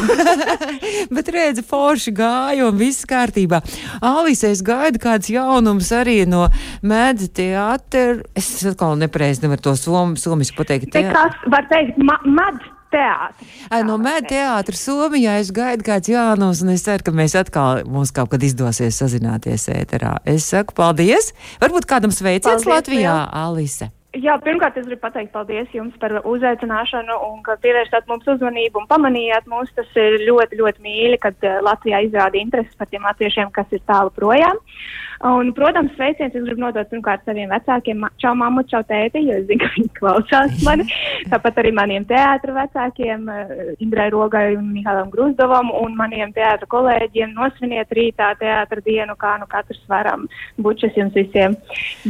Bet 1.16 1.30
redzi, 1.32 1.64
forši 1.66 2.14
gāja 2.16 2.68
un 2.68 2.78
viss 2.80 3.06
kārtībā. 3.08 3.62
Alise, 4.04 4.50
es 4.54 4.62
gaidu 4.66 5.00
kāds 5.02 5.30
jaunums 5.32 5.90
arī 5.96 6.18
no 6.28 6.46
mēdz 6.86 7.30
teātra. 7.36 8.20
Es 8.36 8.52
atkal 8.68 8.98
nepareizi 9.00 9.46
nevaru 9.46 9.70
to 9.70 9.76
som, 9.80 10.16
somisku 10.20 10.60
pateikt. 10.60 10.99
Te 11.00 11.16
kas 11.16 11.48
var 11.52 11.66
teikt, 11.72 11.98
ma 11.98 12.18
mad 12.24 12.60
teātris. 12.90 13.54
No 13.86 13.96
mēdz 14.02 14.30
teātra 14.32 14.78
Somijā 14.78 15.38
es 15.42 15.52
gaidu 15.54 15.86
kāds 15.86 16.10
jaunums, 16.10 16.64
un 16.64 16.74
es 16.74 16.84
ceru, 16.86 17.06
ka 17.06 17.14
mēs 17.14 17.36
atkal 17.38 17.84
mums 17.88 18.12
kaut 18.16 18.32
kad 18.34 18.42
izdosies 18.46 18.98
sazināties 19.00 19.68
ēterā. 19.72 20.16
Es 20.28 20.50
saku 20.50 20.76
paldies! 20.76 21.32
Varbūt 21.62 21.88
kādam 21.90 22.14
sveiciens 22.14 22.64
paldies, 22.64 22.72
Latvijā, 22.74 23.06
jā. 23.06 23.18
Alise! 23.44 23.92
Jā, 24.10 24.34
pirmkārt, 24.42 24.74
es 24.74 24.88
gribu 24.88 25.04
pateikt 25.04 25.30
paldies 25.30 25.68
jums 25.70 25.94
par 26.02 26.10
uzaicināšanu 26.26 27.14
un 27.28 27.44
ka 27.46 27.54
pievērstāt 27.62 28.08
mums 28.10 28.26
uzmanību 28.32 28.80
un 28.80 28.88
pamanījāt 28.90 29.46
mūs. 29.46 29.70
Tas 29.76 29.86
ir 29.94 30.16
ļoti, 30.26 30.58
ļoti 30.58 30.82
mīļi, 30.82 31.20
kad 31.22 31.46
uh, 31.46 31.60
Latvijā 31.62 32.00
izrāda 32.08 32.40
interesi 32.40 32.74
par 32.80 32.90
tiem 32.90 33.06
latviešiem, 33.06 33.52
kas 33.54 33.70
ir 33.70 33.84
tālu 33.86 34.10
projām. 34.16 34.58
Un, 35.30 35.52
protams, 35.54 35.92
sveiciens 35.94 36.34
es 36.34 36.42
gribu 36.42 36.64
nodot 36.64 36.90
pirmkārt 36.90 37.22
saviem 37.28 37.52
vecākiem, 37.52 38.02
čau 38.18 38.32
mammu, 38.40 38.64
čau 38.72 38.80
tēti, 38.88 39.22
jo 39.28 39.36
es 39.38 39.46
zinu, 39.46 39.60
ka 39.62 39.70
viņi 39.76 39.90
klausās 40.00 40.58
mani. 40.66 40.88
Tāpat 41.30 41.60
arī 41.62 41.70
maniem 41.78 42.06
teātra 42.10 42.56
vecākiem, 42.56 43.30
uh, 43.30 43.74
Indrai 43.78 44.08
Rogai 44.10 44.56
un 44.56 44.72
Mihālam 44.74 45.12
Gruzdovam 45.14 45.70
un 45.84 45.94
maniem 46.00 46.34
teātra 46.34 46.66
kolēģiem. 46.74 47.36
Nosviniet 47.38 47.94
rītā 47.94 48.32
teātra 48.42 48.82
dienu, 48.82 49.14
kā 49.22 49.36
nu 49.38 49.46
katrs 49.54 49.86
varam. 49.92 50.26
Bučas 50.58 50.98
jums 50.98 51.14
visiem. 51.14 51.54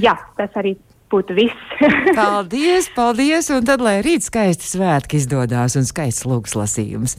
Jā, 0.00 0.16
tas 0.40 0.56
arī 0.56 0.78
būtu 1.10 1.36
viss. 1.36 1.74
paldies, 2.18 2.88
paldies, 2.94 3.50
un 3.54 3.66
tad 3.66 3.82
lai 3.84 3.98
rīt 4.04 4.26
skaisti 4.26 4.68
svētki 4.68 5.20
izdodās 5.20 5.76
un 5.80 5.86
skaists 5.88 6.26
lūgs 6.28 6.56
lasījums. 6.58 7.16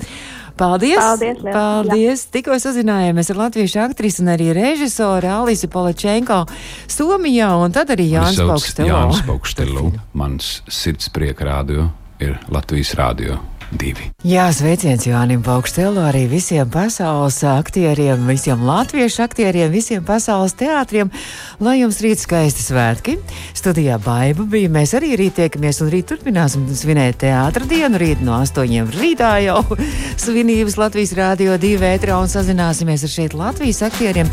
Paldies! 0.60 1.00
Paldies! 1.00 1.40
Liels, 1.42 1.56
paldies. 1.56 2.26
Tikko 2.34 2.58
sazinājāmies 2.62 3.32
ar 3.34 3.42
latviešu 3.46 3.82
aktrisi 3.84 4.24
un 4.24 4.34
arī 4.34 4.52
režisoru 4.58 5.32
Alisi 5.42 5.70
Polačenko 5.72 6.44
Somijā, 6.92 7.54
un 7.62 7.74
tad 7.76 7.94
arī 7.96 8.12
Jānis 8.16 8.42
Paukštelo. 8.44 8.92
Jānis 8.92 9.24
Paukštelo, 9.28 9.88
mans 10.18 10.60
sirds 10.72 11.12
prieka 11.14 11.48
rādio 11.50 11.90
ir 12.22 12.38
Latvijas 12.54 12.94
rādio 13.00 13.40
divi. 13.80 14.12
Jā, 14.22 14.44
sveiciens 14.54 15.08
Jānim 15.08 15.42
Paukštelo 15.42 16.04
arī 16.06 16.28
visiem 16.30 16.68
pasaules 16.70 17.40
aktieriem, 17.48 18.28
visiem 18.30 18.62
latviešu 18.62 19.24
aktieriem, 19.24 19.72
visiem 19.74 20.04
pasaules 20.06 20.54
teātriem. 20.60 21.10
Lai 21.58 21.80
jums 21.80 21.98
rīt 22.06 22.22
skaisti 22.22 22.62
svētki. 22.62 23.16
Studijā 23.58 23.98
Baiba 24.04 24.46
bija. 24.46 24.70
Mēs 24.70 24.94
arī 24.98 25.16
rīt 25.18 25.40
tiekamies 25.40 25.82
un 25.82 25.90
rīt 25.94 26.10
turpināsim 26.12 26.68
svinēt 26.70 27.18
teātra 27.24 27.66
dienu. 27.66 27.98
Rīt 28.02 28.22
no 28.22 28.36
8. 28.38 28.94
rītā 28.94 29.32
jau 29.48 29.64
svinības 30.24 30.78
Latvijas 30.78 31.16
Rādio 31.18 31.58
2 31.62 31.82
vētrā 31.82 32.20
un 32.22 32.30
sazināsimies 32.30 33.08
ar 33.08 33.14
šeit 33.16 33.38
Latvijas 33.38 33.82
aktieriem. 33.90 34.30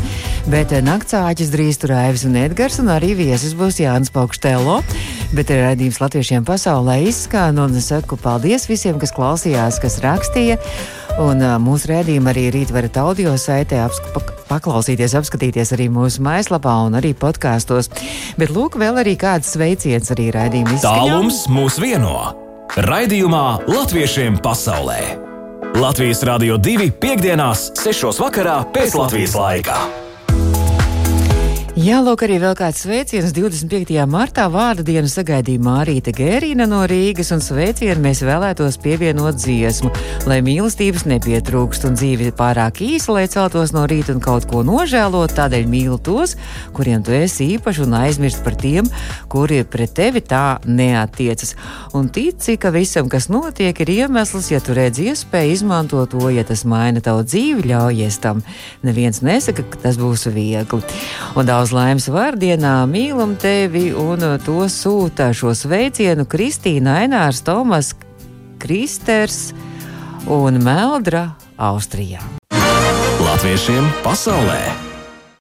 Bet 0.49 0.75
naktsāķis 0.85 1.53
drīz 1.55 1.81
tur 1.81 1.95
Aivis 1.97 2.27
un 2.29 2.37
Edgars 2.37 2.77
un 2.83 2.93
arī 2.93 3.15
viesis 3.17 3.57
būs 3.57 3.81
Jānis 3.81 4.13
Paukštelo. 4.13 4.83
Bet 5.33 5.49
raidījums 5.53 5.99
latviešiem 6.01 6.45
pasaulē 6.45 6.99
izskan 7.09 7.57
un 7.61 7.77
es 7.77 7.89
saku 7.89 8.17
paldies 8.21 8.65
visiem, 8.69 8.97
kas 9.01 9.13
klausās 9.13 9.28
klausījās, 9.29 9.77
kas 9.81 9.99
rakstīja. 10.01 10.57
Un 11.21 11.41
mūsu 11.61 11.91
redzējumu 11.91 12.31
arī 12.31 12.47
rīt 12.53 12.71
varat 12.73 12.97
audio 13.01 13.35
saitē 13.37 13.83
paklausīties, 14.49 15.13
apskatīties 15.19 15.73
arī 15.75 15.89
mūsu 15.93 16.23
mājaslapā 16.25 16.73
un 16.87 16.97
arī 16.97 17.11
podkāstos. 17.17 17.91
Bet 18.39 18.53
lūk, 18.55 18.79
vēl 18.79 19.01
arī 19.03 19.17
kāds 19.19 19.53
sveiciens 19.53 20.09
arī 20.15 20.29
raidījuma 20.33 20.77
izskaņā. 20.77 21.05
Tālums 21.05 21.43
mūs 21.51 21.77
vieno! 21.83 22.15
Raidījumā 22.79 23.45
Latviešiem 23.69 24.41
pasaulē! 24.45 25.01
Latvijas 25.77 26.23
Rādio 26.25 26.57
2 26.57 26.89
piekdienās, 27.01 27.69
6. 27.77 28.23
vakarā 28.23 28.61
pēc 28.73 28.97
Latvijas 28.97 29.37
laika! 29.37 30.08
Jā, 31.79 32.01
lūk, 32.03 32.25
arī 32.25 32.41
vēl 32.41 32.57
kāds 32.59 32.81
sveiciens 32.83 33.31
25. 33.31 33.93
martā 34.11 34.49
vārda 34.51 34.83
dienu 34.83 35.07
sagaidīja 35.07 35.61
Mārīta 35.63 36.11
Gērīna 36.11 36.65
no 36.67 36.81
Rīgas, 36.89 37.29
un 37.31 37.39
sveicienu 37.39 38.01
mēs 38.03 38.19
vēlētos 38.27 38.75
pievienot 38.83 39.37
dziesmu, 39.39 39.87
lai 40.27 40.41
mīlestības 40.43 41.05
nepietrūkst 41.07 41.85
un 41.87 41.95
dzīve 41.95 42.33
pārāk 42.35 42.81
īsa, 42.83 43.13
lai 43.15 43.23
celtos 43.31 43.71
no 43.71 43.85
rīta 43.87 44.11
un 44.11 44.19
kaut 44.19 44.49
ko 44.49 44.59
nožēlot, 44.67 45.31
tādēļ 45.37 45.69
mīlu 45.71 46.01
tos, 46.03 46.33
kuriem 46.75 47.05
tu 47.05 47.15
esi 47.15 47.47
īpaši 47.53 47.85
un 47.85 47.95
aizmirst 48.01 48.43
par 48.43 48.59
tiem, 48.59 48.89
kuri 49.31 49.61
pret 49.63 49.95
tevi 50.01 50.19
tā 50.19 50.59
neatiecas. 50.67 51.55
Un 51.95 52.11
tici, 52.11 52.57
ka 52.59 52.73
visam, 52.75 53.07
kas 53.07 53.29
notiek, 53.31 53.79
ir 53.85 53.93
iemesls, 54.01 54.51
ja 54.51 54.59
tu 54.59 54.75
redz 54.75 54.99
iespēju 55.05 55.55
izmantot 55.55 56.11
to, 56.11 56.27
ja 56.27 56.43
tas 56.43 56.65
maina 56.67 56.99
tavu 56.99 57.23
dzīvi, 57.23 57.69
ļaujies 57.71 58.19
tam. 58.19 58.43
Neviens 58.83 59.23
nesaka, 59.23 59.63
ka 59.63 59.85
tas 59.87 60.01
būs 60.01 60.27
viegli. 60.27 60.83
Un 61.39 61.47
daudz 61.47 61.68
Daudz 61.69 61.77
laimes 61.77 62.07
vārdienā, 62.09 62.71
mīlam 62.89 63.35
tevi, 63.37 63.91
un 63.93 64.23
uh, 64.25 64.39
to 64.41 64.63
sūta 64.73 65.27
šo 65.37 65.53
sveicienu 65.53 66.25
Kristīna 66.25 66.95
Ainārs, 67.03 67.43
Tomas 67.45 67.91
Kristers 68.57 69.51
un 70.25 70.57
Meldra 70.65 71.27
Austrijā. 71.61 72.25
Latviešiem 73.21 73.85
pasaulē! 74.01 74.88